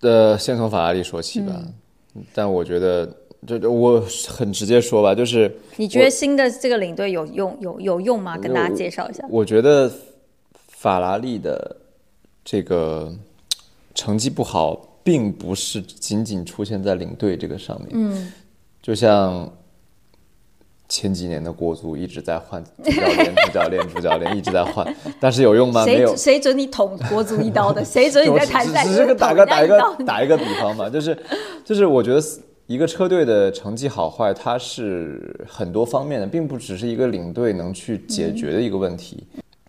[0.00, 1.52] 呃，先从法拉利说起吧。
[1.56, 1.74] 嗯
[2.34, 3.08] 但我觉得，
[3.46, 8.36] 就就我很直接说吧，就是你觉得新的这个领队有用有有用吗？
[8.36, 9.24] 跟大家介绍一下。
[9.30, 9.88] 我觉得
[10.80, 11.76] 法拉利的
[12.44, 13.12] 这个
[13.96, 17.88] 成绩不好，并不是仅仅出现在领队这个上面。
[17.94, 18.32] 嗯，
[18.80, 19.52] 就像
[20.88, 24.86] 前几年的国足一直在换主教练、主教练、主教练，一直在换，
[25.18, 25.84] 但是有用吗？
[25.84, 26.38] 没有谁。
[26.38, 27.82] 准你捅国足一刀的？
[27.84, 31.18] 谁准你在台赛只是个打个打一个打一个比方嘛，就是
[31.64, 32.22] 就是我觉得
[32.68, 39.26] 一个车队的成绩好坏，它是很多方面的，并不只是一个领队能去解决的一个问题。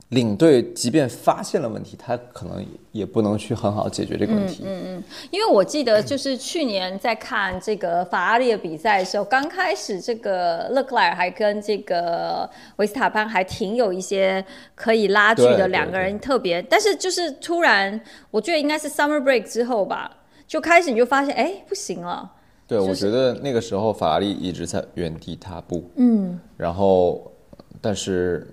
[0.10, 4.64] 领队即便发现了问题，他可能也不能去很好解决这个问题。
[4.66, 14.43] 嗯嗯因为我记得就是去年在看这个法拉利的比赛的时候，刚开始这个勒克莱尔还跟这个维斯塔潘还挺有一些
[14.74, 18.01] 可以拉锯的两个人特别，但是就是突然，
[18.32, 22.32] 我觉得应该是 summer break 之后吧，就开始你就发现，哎，不行了。
[22.66, 27.32] 对，我觉得那个时候法拉利一直在原地踏步，嗯，然后
[27.80, 28.47] 但是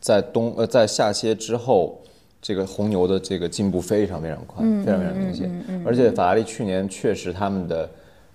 [0.00, 2.00] 在冬呃在下歇之后，
[2.40, 7.88] 这个红牛的这个进步非常非常快，非常非常明显，而且法拉利去年确实他们的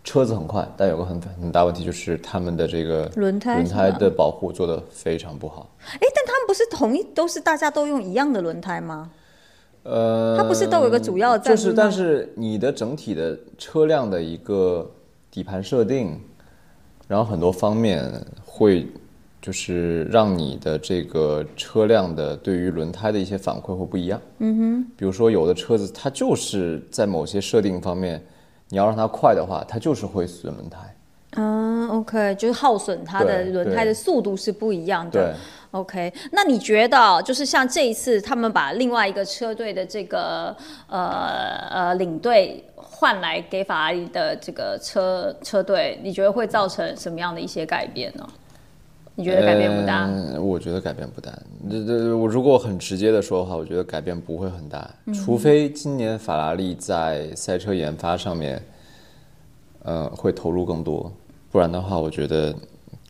[0.04, 9.10] 车子很快，但有个很很大问题就是他们的这个轮胎轮胎的保护做得非常不好，哎，但他们不是同一都是大家都用一样的轮胎吗？
[9.84, 14.90] 呃，它不是都有个主要的就是，但是你的整体的车辆的一个
[15.30, 16.20] 底盘设定，
[17.08, 18.10] 然后很多方面
[18.46, 18.88] 会
[19.44, 24.22] 就是让你的这个车辆的对于轮胎的一些反馈会不一样。
[24.40, 28.24] 嗯哼，比如说有的车子它就是在某些设定方面，
[28.70, 30.80] 你要让它快的话，它就是会损轮胎。
[31.36, 35.34] 嗯，OK，就是耗损它的轮胎的速度是不一样的对。
[35.72, 40.56] OK，那你觉得就是像这一次他们把另外一个车队的这个
[40.88, 48.26] 呃呃领队换来给法拉利的这个车车队，你觉得会造成什么样的一些改变呢？
[49.16, 50.06] 你觉得改变不大？
[50.08, 51.32] 嗯，我觉得改变不大。
[51.70, 58.62] 这这，我如果很直接的说的话，我觉得改变不会很大，除非今年法拉利在赛车研发上面，
[59.84, 61.12] 呃，会投入更多，
[61.52, 62.56] 不然的话，我觉得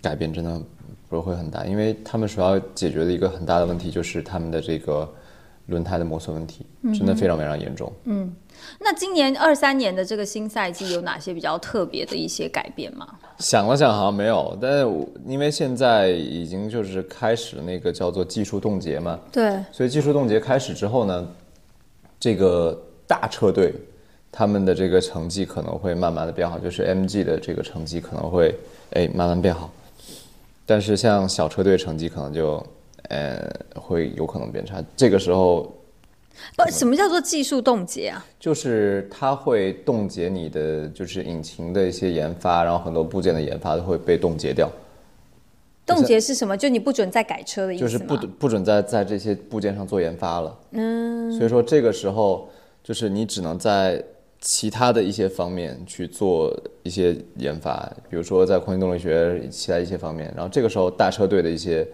[0.01, 0.61] 改变真的
[1.07, 5.09] 不会很大，因为他们所要解决的一个很大的问题就是他们的这个
[5.67, 7.91] 轮胎的磨损问题，真的非常非常严重。
[8.79, 13.07] 那今年二三年的这个新赛季有哪些比较特别的一些改变吗？
[13.39, 21.27] 想了想，好像没有，但是我因为现在已经就是开始那个叫做技术冻结嘛，对，所以技术冻结开始之后呢，
[22.19, 23.73] 这个大车队
[24.31, 28.55] 他们的这个成绩可能会慢慢的变好，就是 MG 的这个成绩可能会
[28.91, 29.69] 哎慢慢变好，
[30.65, 32.65] 但是像小车队成绩可能就
[33.09, 34.83] 呃会有可能变差。
[34.95, 35.71] 这个时候
[36.55, 38.25] 不，什么叫做技术冻结啊？
[38.39, 44.69] 就是它会冻结你的就是引擎的一些研发，然后很多部件的研发都会被冻结掉。
[45.85, 46.57] 冻结是什么？
[46.57, 47.91] 就你不准再改车的意思吗？
[47.91, 50.57] 就是不不准再在这些部件上做研发了。
[50.71, 52.49] 嗯，所以说这个时候
[52.81, 54.01] 就是你只能在
[54.39, 61.85] 其他的一些方面去做一些研发，比如说在空气动力学其他一些方面，然后这个时候大车队的一些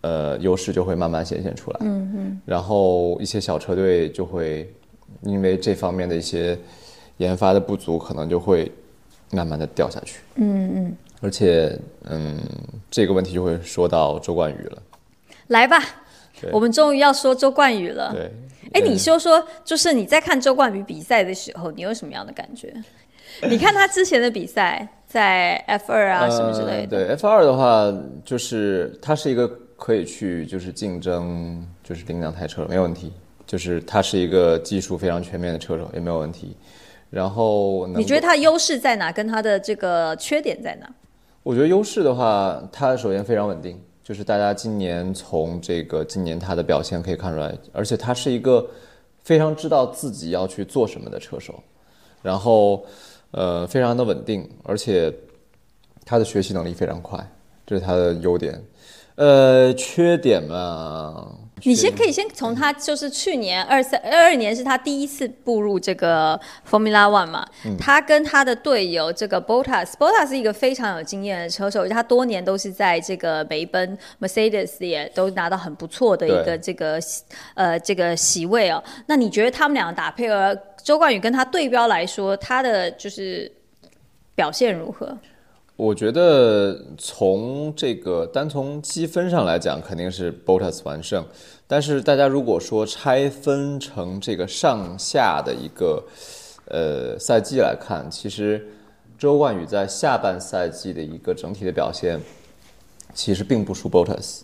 [0.00, 1.78] 呃优势就会慢慢显现出来。
[1.80, 4.72] 嗯嗯，然后一些小车队就会
[5.22, 6.58] 因为这方面的一些
[7.16, 8.70] 研发的不足，可能就会
[9.30, 10.20] 慢慢的掉下去。
[10.36, 11.78] 嗯嗯，而且
[12.08, 12.38] 嗯，
[12.90, 14.82] 这个问题就会说到周冠宇了。
[15.48, 15.82] 来吧，
[16.52, 18.12] 我们终于要说周冠宇了。
[18.12, 18.30] 对，
[18.74, 22.72] 哎，呃你说说，就是你在看周冠宇比赛的时候，你有什么样的感觉？
[23.48, 27.92] 你看他之前的比赛，在 F 二啊什么之类的，呃对 F 二的话，
[28.24, 33.12] 就是它是一个可以去就是竞争就是领两台车没有问题，
[33.46, 36.54] 就是他是一个技术非常全面的车手也没有问题。
[37.08, 39.10] 然后你觉得他优势在哪？
[39.10, 40.94] 跟他的这个缺点在哪？
[41.42, 48.68] 我觉得优势的话，他首先非常稳定，就是大家今年从这个今年他的表现可以看出来，而且他是一个
[49.22, 51.62] 非常知道自己要去做什么的车手，
[52.20, 52.84] 然后
[53.30, 55.10] 呃非常的稳定，而且
[56.04, 57.26] 他的学习能力非常快，
[57.66, 58.62] 这是他的优点。
[59.18, 61.26] 呃，缺点嘛，
[61.64, 66.40] 你先可以先从他就是去年二三二二年是他第一次步入这个
[66.70, 77.00] Formula One 嘛，嗯他跟他的队友这个 Bottas，Bottas 是一个非常有经验的车手，他多年都是在这个梅奔 Mercedes 也都拿到很不错的一个这个
[77.54, 78.80] 呃这个席位哦。
[79.06, 83.50] 那你觉得他们俩打配合，周冠宇跟他对标来说，他的就是
[84.36, 85.18] 表现如何？
[85.78, 91.24] 我觉得从这个单从积分上来讲，肯定是 Bottas 完胜。
[91.68, 96.02] 但是大家如果说拆分成这个上下的一个
[96.66, 98.66] 呃赛季来看，其实
[99.16, 102.18] 周冠宇在下半赛季的一个整体的表现，
[103.14, 104.40] 其实并不输 Bottas。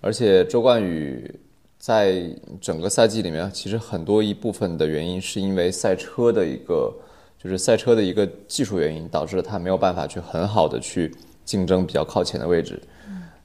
[0.00, 1.32] 而且周冠宇
[1.78, 2.28] 在
[2.60, 6.92] 整个赛季里面，其实很多一部分的原因是因为赛车的一个，
[7.46, 12.80] 就是赛车的一个技术原因，导致了他没有办法去很好的去竞争比较靠前的位置。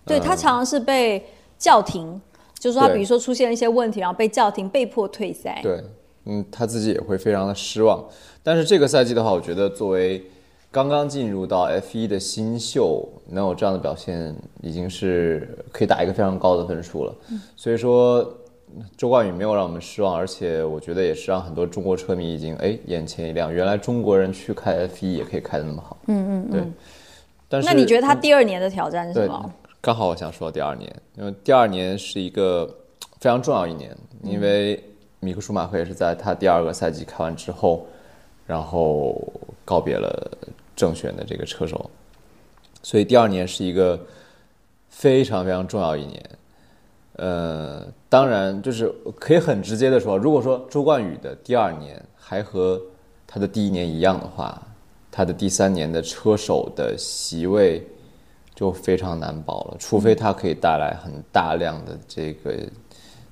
[0.05, 1.23] 对他常常是被
[1.59, 2.19] 叫停，
[2.57, 5.59] 就是说他比如说出现了一些问题，然后被叫停，被迫退赛。
[5.61, 5.83] 对，
[6.25, 8.03] 嗯，他自己也会非常的失望。
[8.41, 10.25] 但是这个赛季的话，我觉得作为
[10.71, 17.15] 刚刚进入到 F1 的新秀，能有这样的表现，已经是可以打一个非常高的分数了。
[17.55, 18.27] 所以说，
[18.97, 25.97] 周冠宇没有让我们失望，而且我觉得也是让很多中国车迷已经哎眼前一亮，原来中国人去开 F 一也可以开的那么好。
[26.07, 26.63] 嗯嗯对。
[27.49, 32.65] 但是那你觉得他第二年的挑战是什么？，刚好我想说第二年，因为第二年是一个
[33.19, 33.93] 非常重要一年，
[34.23, 34.81] 因为
[35.19, 37.85] 米克舒马赫也是在他第二个赛季开完之后，
[38.47, 39.21] 然后
[39.65, 40.31] 告别了
[40.75, 41.91] 正选的这个车手，
[42.81, 43.99] 所以第二年是一个
[44.89, 46.23] 非常非常重要一年。
[47.17, 52.81] 呃，当然就是可以很直接的说，如果说周冠宇的第二年还和
[53.27, 54.61] 他的第一年一样的话，
[55.11, 57.85] 他的第三年的车手的席位
[58.55, 62.53] 就非常难保了，除非他可以带来很大量的这个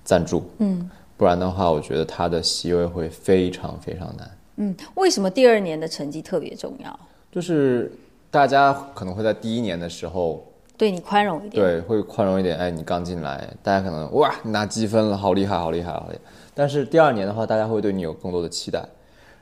[0.04, 4.38] 赞助，嗯，不然的话，我觉得他的席位会非常非常难。
[4.58, 7.00] 嗯，为什么第二年的成绩特别重要？
[7.32, 7.92] 就是
[8.30, 10.46] 大家可能会在第一年的时候，
[10.80, 11.62] 对你宽容一点。
[11.62, 12.58] 对，会宽容一点。
[12.58, 16.22] 哎，你刚进来，大家可能哇，你拿积分了，好厉害，好厉害，好厉害。
[16.56, 18.88] 但是第二年的话，大家会对你有更多的期待。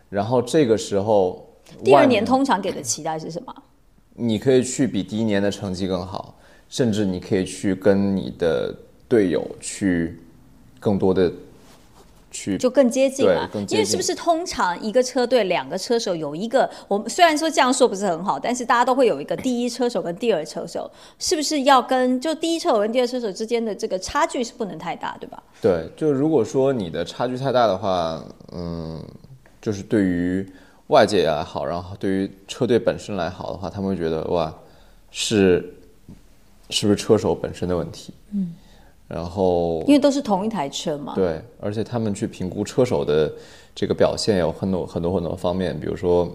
[0.10, 1.48] 然后这个时候，
[1.84, 3.54] 第二年通常给的期待是什么？
[4.16, 6.34] 你可以去比第一年的成绩更好，
[6.70, 8.76] 甚至你可以去跟你的
[9.08, 10.20] 队友去
[10.80, 11.32] 更多的
[12.38, 25.42] 去就更接近嘛因为是不是通常一个车队两个车手有一个，我们虽然说这样说不是很好，但是大家都会有一个第一车手跟第二车手，是不是要跟就第一车手跟第二车手之间的这个差距是不能太大，对吧？
[25.60, 29.04] 对，就如果说你的差距太大的话，嗯，
[29.60, 30.48] 就是对于
[30.88, 34.54] 外界也好，然后对于车队本身来好的话，他们会觉得哇，
[35.10, 35.74] 是
[36.70, 38.14] 是不是车手本身的问题？
[38.34, 38.54] 嗯，
[39.08, 41.14] 然后因为都是同一台车嘛。
[41.16, 43.32] 对，而且他们去评估车手的
[43.74, 46.26] 这个表现有很多很多很多方面，比如说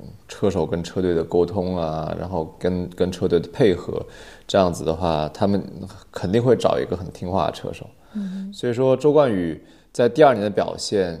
[0.00, 4.04] 嗯车手跟车队的沟通啊，然后跟跟车队的配合，
[4.46, 5.62] 这样子的话，他们
[6.10, 7.86] 肯定会找一个很听话的车手。
[8.14, 9.60] 嗯，所以说周冠宇
[9.92, 11.18] 在第二年的表现，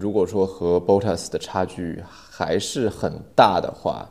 [0.00, 4.08] 如果说和 Bottas 的差距还是很大的话，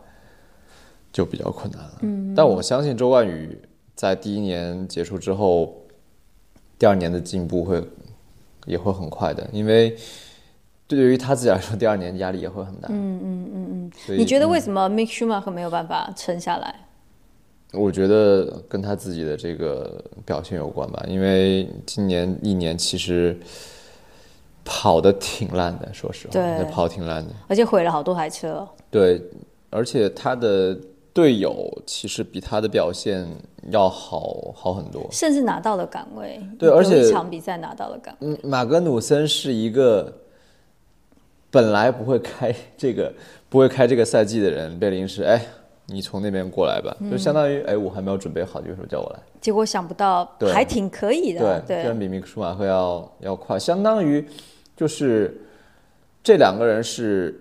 [1.12, 1.98] 就比较困难了。
[2.02, 3.58] 嗯，但我相信周冠宇
[3.96, 5.76] 在第一年结束之后，
[6.82, 7.80] 第二年的进步会
[8.66, 9.96] 也会很快的，因为
[10.88, 12.90] 对于他自己来说，第二年压力也会很大。
[12.90, 14.18] 嗯嗯嗯嗯。
[14.18, 16.74] 你觉得为什么 Mick Schumacher 没有办法撑下来？
[17.74, 23.40] 我觉得跟他自己的这个表现有关吧，因为今年一年其实
[24.66, 27.32] 跑的挺烂的，说实话，对跑挺烂的。
[27.48, 28.68] 而且毁了好多台车。
[28.90, 29.22] 对，
[29.70, 30.76] 而且他的
[31.14, 33.28] 队友其实比他的表现
[33.70, 35.06] 要好好很多。
[35.12, 40.14] 甚至拿到了岗位，对而且有一场比赛拿到了岗位，嗯，马格努森是一个
[41.50, 43.14] 本来不会开这个
[43.50, 45.46] 不会开这个赛季的人，被临时哎，
[45.88, 49.20] 你从那边过来吧，就相当于哎，我还没有准备好，你为什么叫我来？
[49.42, 54.26] 结果想不到对还挺可以的，对，居然比米克舒马赫要要快，相当于
[54.78, 55.42] 就是
[56.24, 57.41] 这两个人是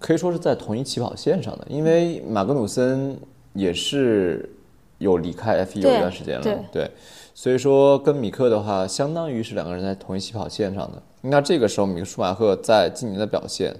[0.00, 3.16] 可以说是在同一起跑线上的，因为马格努森
[3.52, 4.50] 也是
[4.98, 6.90] 有离开 F 1有一段时间了，对对，
[7.34, 11.02] 所以说跟米克的话，相当于是两个人在同一起跑线上的。
[11.20, 13.74] 那这个时候，米克舒马赫在今年的表现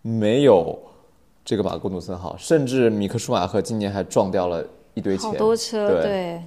[0.00, 0.78] 没有
[1.44, 6.42] 这个马格努森好，甚至米克舒马赫今年还撞掉了一堆钱，好多车，对对，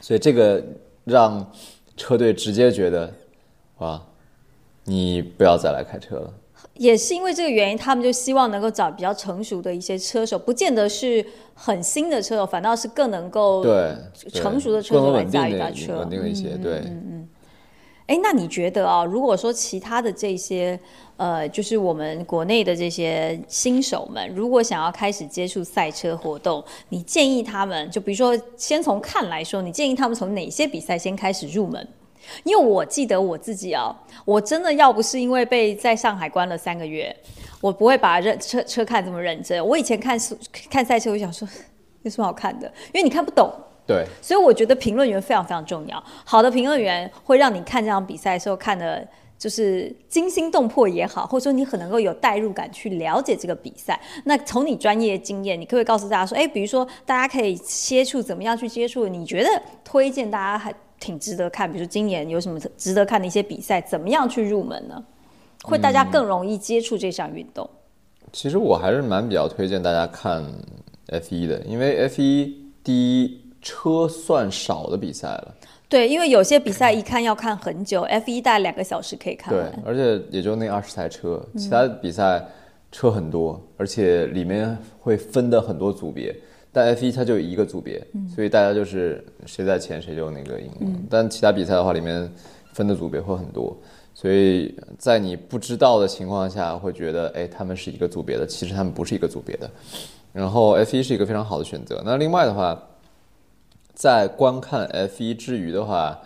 [0.00, 0.62] 所以这个
[1.04, 1.48] 让
[1.96, 3.12] 车队直接觉得，
[3.78, 4.02] 哇，
[4.84, 6.32] 你不要再来开车了。
[6.78, 13.94] 也是因为这个原因，他们就希望能够找比较成熟的一些车手，不见得是很新的车手，反倒是更能够对，
[14.32, 16.82] 成熟的车手来驾驭大车稳定的一些，对。
[18.06, 20.80] 哎，那你觉得啊，如果说其他的这些，
[21.18, 31.86] 呃，就是我们国内的这些新手们，如果想要开始接触赛车活动，你建议他们，就比如说先从看来说，你建议他们从哪些比赛先开始入门？
[32.44, 33.94] 因为我记得我自己啊，
[34.24, 37.14] 我真的要不是因为被在上海关了三个月，
[37.60, 39.64] 我不会把认车车看这么认真。
[39.66, 40.36] 我以前看速
[40.70, 41.46] 看赛车，我想说
[42.02, 42.66] 有什么好看的？
[42.92, 43.52] 因为你看不懂。
[43.86, 46.02] 对，所以我觉得评论员非常非常重要。
[46.22, 49.08] 好的评论员会让你看这场比赛的时候看的，
[49.38, 53.98] 就是惊心动魄也好，或者说你很能够有代入感去了解这个比赛。
[54.24, 59.08] 那从你专业经验，你可不可以告诉大家说，哎，比如说大家可以接触怎么样去接触？
[59.08, 59.48] 你觉得
[59.82, 60.70] 推荐大家还
[61.00, 65.04] 挺值得看，比如说今年有什么值得看的一些比赛，怎么样去入门呢？
[65.64, 67.68] 会大家更容易接触这项运动。
[68.32, 70.44] 其实我还是蛮比较推荐大家看
[71.06, 75.54] F 一的，因为 F 一第一车算少的比赛了，
[75.88, 82.44] 对，因为有些比赛一看要看很久，F 一大概两个小时可以看对。，而且也就那二十台车，其他比赛
[82.92, 86.34] 车很多，而且里面会分的很多组别。
[86.72, 90.70] 但 F 一它就一个组别，所以大家就是谁在前谁就那个赢。
[91.08, 92.30] 但其他比赛的话，里面
[92.72, 93.76] 分的组别会很多，
[94.14, 99.68] 所以在你不知道的情况下，会觉得哎，他们是一个组别的，其实他们不是一个组别的。
[100.32, 102.02] 然后 F 一是一个非常好的选择。
[102.04, 102.80] 那另外的话，
[103.94, 106.16] 在观看 F 一之余的话，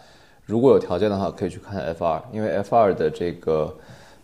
[0.45, 3.75] 如果有条件的话，可以去看 F 二因为 F 二的这个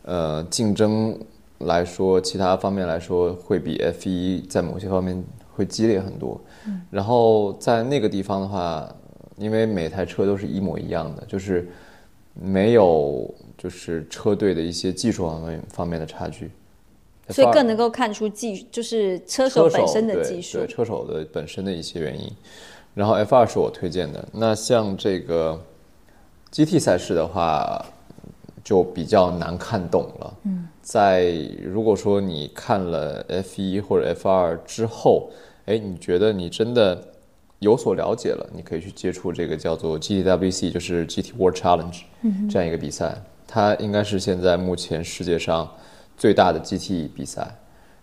[0.03, 1.19] 呃竞争
[1.59, 5.25] 来说，其他方面来说会比 F 一在某些方面
[5.59, 6.41] 会激烈很多。
[6.67, 8.89] 嗯然后在那个地方的话，
[9.37, 11.69] 因为每台车都是一模一样的，就是
[12.35, 16.51] 没有就是车队的一些技术方面方面的差距，
[17.29, 20.67] 所以更能够看出技，就是车手本身的技术对。
[20.67, 22.31] 车手的本身的一些原因。
[22.95, 24.27] 然后 F 二是我推荐的。
[24.33, 25.61] 那像这个
[26.51, 27.85] GT 赛事的话，
[28.65, 30.35] 就比较难看懂了。
[30.45, 31.33] 嗯，在
[31.63, 35.31] 如果说你看了 F 一或者 F 二之后，
[35.69, 36.99] 哎，你觉得你真的
[37.59, 42.03] 有所了解了，你可以去接触这个叫做 GTWC，就是 GT World Challenge
[42.49, 43.14] 这样一个比赛。
[43.47, 45.71] 它应该是现在目前世界上
[46.16, 47.47] 最大的 GT 比赛。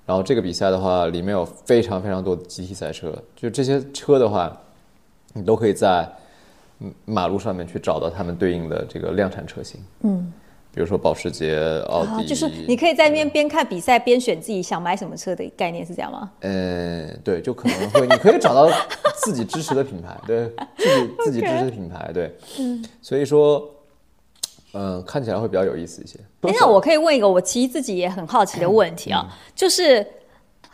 [0.05, 4.55] 然后这个比赛的话，里面有非常非常多的 GT 赛车，就这些车的话，
[5.33, 6.07] 你都可以在
[6.81, 9.81] 嗯马路上面去找到他们对应的这个量产车型。
[10.01, 10.31] 嗯，
[10.75, 11.57] 比如说保时捷、
[11.87, 16.29] 奥啊，迪，就是你可以在那边边看比赛边选自己想买什么车的概念是这样吗？
[16.41, 18.69] 呃，对，就可能会，你可以找到
[19.23, 23.65] 自己支持的品牌， 对，自己自己支持的品牌，对，嗯，所以说，
[24.73, 26.19] 嗯、看起来会比较有意思一些。
[26.41, 29.15] 哎那我可以问一个我其实自己也很好奇的问题嗯。
[29.15, 30.05] 啊，就是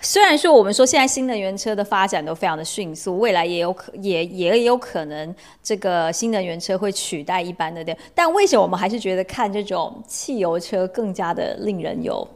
[0.02, 12.28] 虽然说我们说现在新能源车的发展都非常的迅速，未来也有可也也有可能这个新能源车会取代一般的电，但为什么我们还是觉得看这种汽油车更加的令人有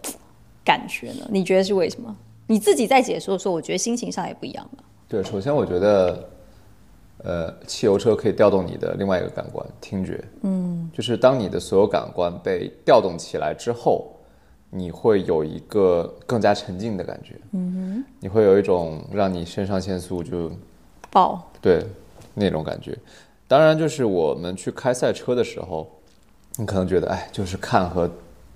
[0.63, 1.27] 感觉呢？
[1.29, 2.15] 你觉得是为什么？
[2.47, 4.83] 你自己在解说的时候，我觉得心情上也不一样吧。
[5.07, 6.29] 对，首先我觉得，
[7.23, 10.23] 呃，汽油车可以调动你的另外一个感官——听觉。
[10.43, 14.14] 嗯，就是当你的所有感官被调动起来之后，
[14.77, 17.39] 你会有一个更加沉浸的感觉。
[17.53, 20.51] 嗯哼，你会有一种让你肾上腺素就
[21.09, 21.85] 爆，对
[22.33, 22.97] 那种感觉。
[23.47, 25.89] 当然，就是我们去开赛车的时候，
[26.57, 28.09] 你可能觉得，哎，就是看和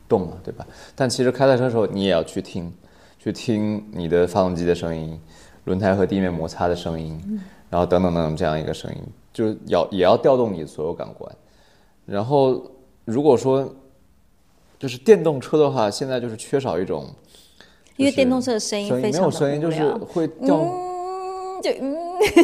[0.09, 0.67] 动嘛，对吧？
[0.93, 2.73] 但其实开赛车的时候，你也要去听，
[3.17, 5.17] 去听你的发动机的声音，
[5.63, 7.39] 轮胎和地面摩擦的声音，
[7.69, 9.01] 然后等等等等这样一个声音，
[9.31, 11.33] 就要也要调动你的所有感官。
[12.05, 12.61] 然后，
[13.05, 13.73] 如果说
[14.79, 17.05] 就是电动车的话，现在就是缺少一种，
[17.97, 20.55] 因为电动车的声音非常的有声音，就是会掉。
[20.55, 21.95] 嗯，就嗯，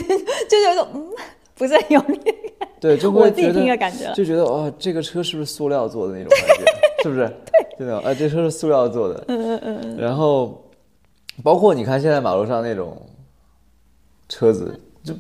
[0.50, 1.10] 就有一种嗯，
[1.56, 2.36] 不是很有感觉。
[2.82, 6.66] 对，就我自己会觉得听的感觉了就觉得哦，这个车是不是塑料做的那种感觉？
[7.04, 7.26] 是不是？
[7.52, 9.24] 对，就那种啊，这车是塑料做的。
[9.30, 9.98] 嗯嗯嗯。
[9.98, 10.62] 然后，
[11.42, 13.02] 包括你看现在马路上那种
[14.28, 15.14] 车子，就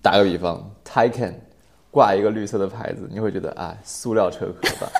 [0.00, 1.34] 打个比方，Taycan
[1.90, 4.90] 挂一个绿色的牌子，你会觉得啊，塑料车壳吧。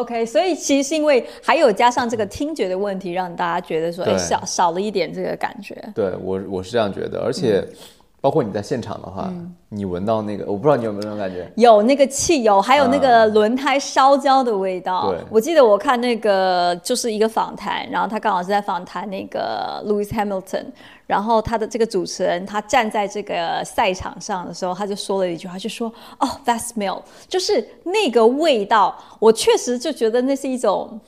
[0.00, 5.76] OK，所以其实是因为还有加上这个听觉的问题，让大家觉得说，哎，少少了一点这个感觉。
[5.94, 7.76] 对我我是这样觉得，而且嗯。
[8.18, 9.32] 包括你在现场的话，
[9.68, 15.12] 你闻到那个，我不知道你有没有这种感觉，有那个汽油，还有那个轮胎烧焦的味道。
[15.12, 15.18] 对。
[15.30, 20.64] 我记得我看那个就是一个访谈，然后他刚好是在访谈那个 Lewis Hamilton，
[21.06, 31.00] 然后他的这个主持人他站在这个赛场上的时候，他就说了一句话，就说：“哦，that smell，就是那个味道。”我确实就觉得那是一种。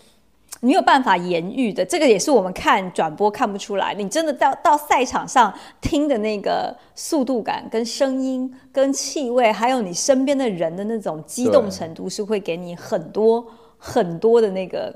[0.60, 3.94] 没有办法言喻的，这个也是我们看转播看不出来。
[3.94, 13.46] 你真的到到赛场上听的那个速度感、跟声音、跟气味，还有你身边的人的那种激动程度，是会给你很多
[13.76, 14.92] 很多的那个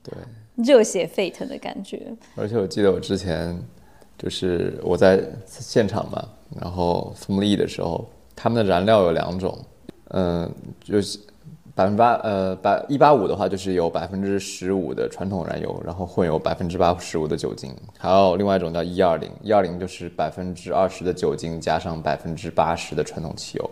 [0.00, 0.12] 对。
[0.56, 2.06] 热血沸腾的感觉。
[2.36, 3.60] 而且我记得我之前
[4.20, 6.28] 就是我在现场嘛，
[6.60, 8.06] 然后飞利的时候，
[8.36, 9.58] 他们的燃料有两种，
[10.08, 10.46] 嗯，
[10.84, 11.18] 就是
[11.74, 23.70] 百分之八呃百一八五的话，就是有百分之十五的传统燃油，然后混有百分之八十五的酒精，还有另外一种叫一二零，一二零就是百分之二十的酒精加上百分之八十的传统汽油。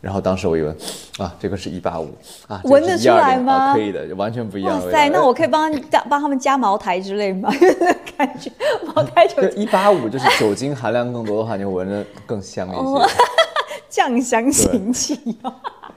[0.00, 0.74] 然后当时我一闻，
[1.18, 2.08] 啊，这个是一八五
[2.48, 3.74] 啊，闻得出来吗啊？
[3.74, 4.74] 可以的，完全不一样。
[4.74, 5.70] 哇塞，那我可以帮
[6.08, 7.50] 帮他们加茅台之类吗？
[8.16, 8.50] 感觉
[8.86, 13.08] 茅台酒，一八五就是酒精含量更多的话，你闻着更香一些，哦
[13.90, 15.52] 酱香型气油。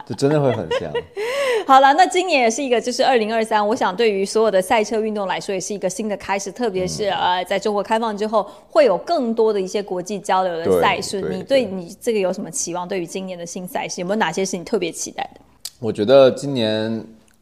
[0.06, 0.92] 就真的会很像。
[1.66, 6.52] 好了，那今年也是一个，就是二零二三，我想对于所有的赛车运动来说，也是一个新的开始。
[6.52, 11.22] 特别是、嗯呃，在中国开放之后，会有更多的一些国际交流的赛事。
[11.22, 12.86] 对你对对你这个有什么期望？
[12.88, 15.42] 对于今年的新赛事，有没有哪些是你特别期待的？
[15.80, 16.92] 我觉得今年，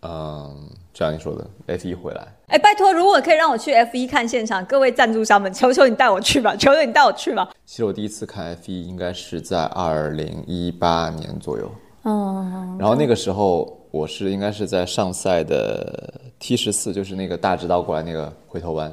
[0.03, 7.49] 嗯，就像你说的，F 一回来，哎，拜托，如果可以让我去 F 一看现场，各位赞助商们，求求你带我去吧，求求你带我去吧。
[7.65, 11.71] 其实我第一次看 F 一应该是在二零一八年左右，
[12.03, 18.91] 嗯，然后那个时候我是应该是在上赛的 T 十四，就是那个大直道过来那个回头弯，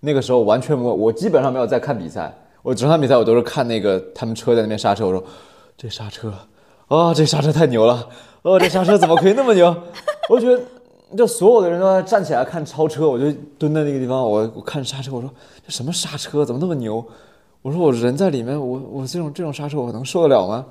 [0.00, 2.32] 那个时候完全没有，我基本上没有在看比赛，
[2.62, 5.22] 我整场比赛我都是看那个他们车在那边刹车，我说
[5.76, 6.32] 这刹车，
[6.88, 8.08] 啊、这刹车太牛了，
[8.42, 9.74] 哦，这刹车怎么可以那么牛？
[10.28, 10.62] 我觉得。
[11.14, 15.30] 就所有的人都在站起来看超车，我就蹲在那个地方，我我看刹车，我说
[15.62, 17.04] 这什么刹车，怎么那么牛？
[17.60, 20.64] 我说我人在里面，我我这种这种刹车我能受得了吗？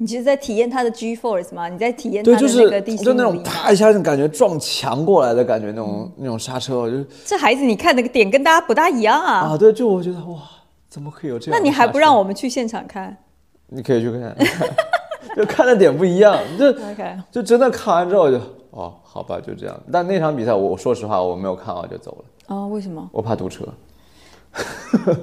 [0.00, 1.68] 你其实在体验它的 G force 吗？
[1.68, 3.24] 你在体验它对，的就是那个地心就那？
[3.24, 9.40] 种啪一下，就感觉撞墙过来的感觉，那种、那种刹车，我就这孩子，你看那个点跟大家不大一样啊。
[9.40, 10.38] 啊，对，就我觉得哇，
[10.88, 11.58] 怎么可以有这样？
[11.60, 12.16] 那你还不让？
[12.16, 13.16] 我们去现场看
[13.66, 14.36] 你可以去看，
[15.36, 16.72] 就看的点不一样，就
[17.32, 18.38] 就真的看完之后就
[18.70, 19.80] 哦，好吧，就这样。
[19.92, 23.08] 但那场比赛我，说实话我没有看完就走了，哦，为什么？
[23.12, 23.64] 我怕堵车。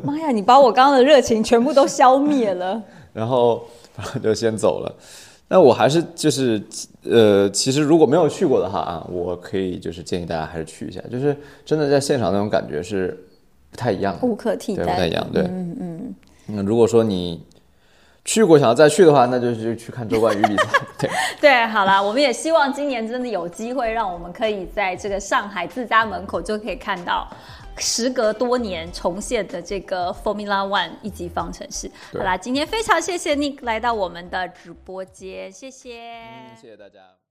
[0.03, 2.83] 妈呀，你把我刚刚的热情全部都消灭了。
[3.13, 3.63] 然后
[3.97, 4.95] 然 后就先走了。
[5.47, 6.61] 那我还是就是
[7.03, 13.15] 呃，其实如果没有去过的话啊，我可以就是建议大家还是去一下，就是真的在现场那种感觉是
[13.69, 15.27] 不太一样的，无可替对，代不太一样。
[15.31, 16.15] 对，嗯嗯。
[16.47, 17.43] 那如果说你
[18.23, 20.63] 去过想要再去的话，那就是去看周冠宇比赛。
[20.97, 27.27] 对， 对，好啦，我们也希望今年真的有机会，让我们可以在这个上海自家门口就可以看到。
[27.77, 35.99] 时隔多年重现的这个 Formula One 一级方程式，好啦，今天非常谢谢 Nick 来到我们的直播间，谢谢。
[36.59, 37.24] 谢谢大家。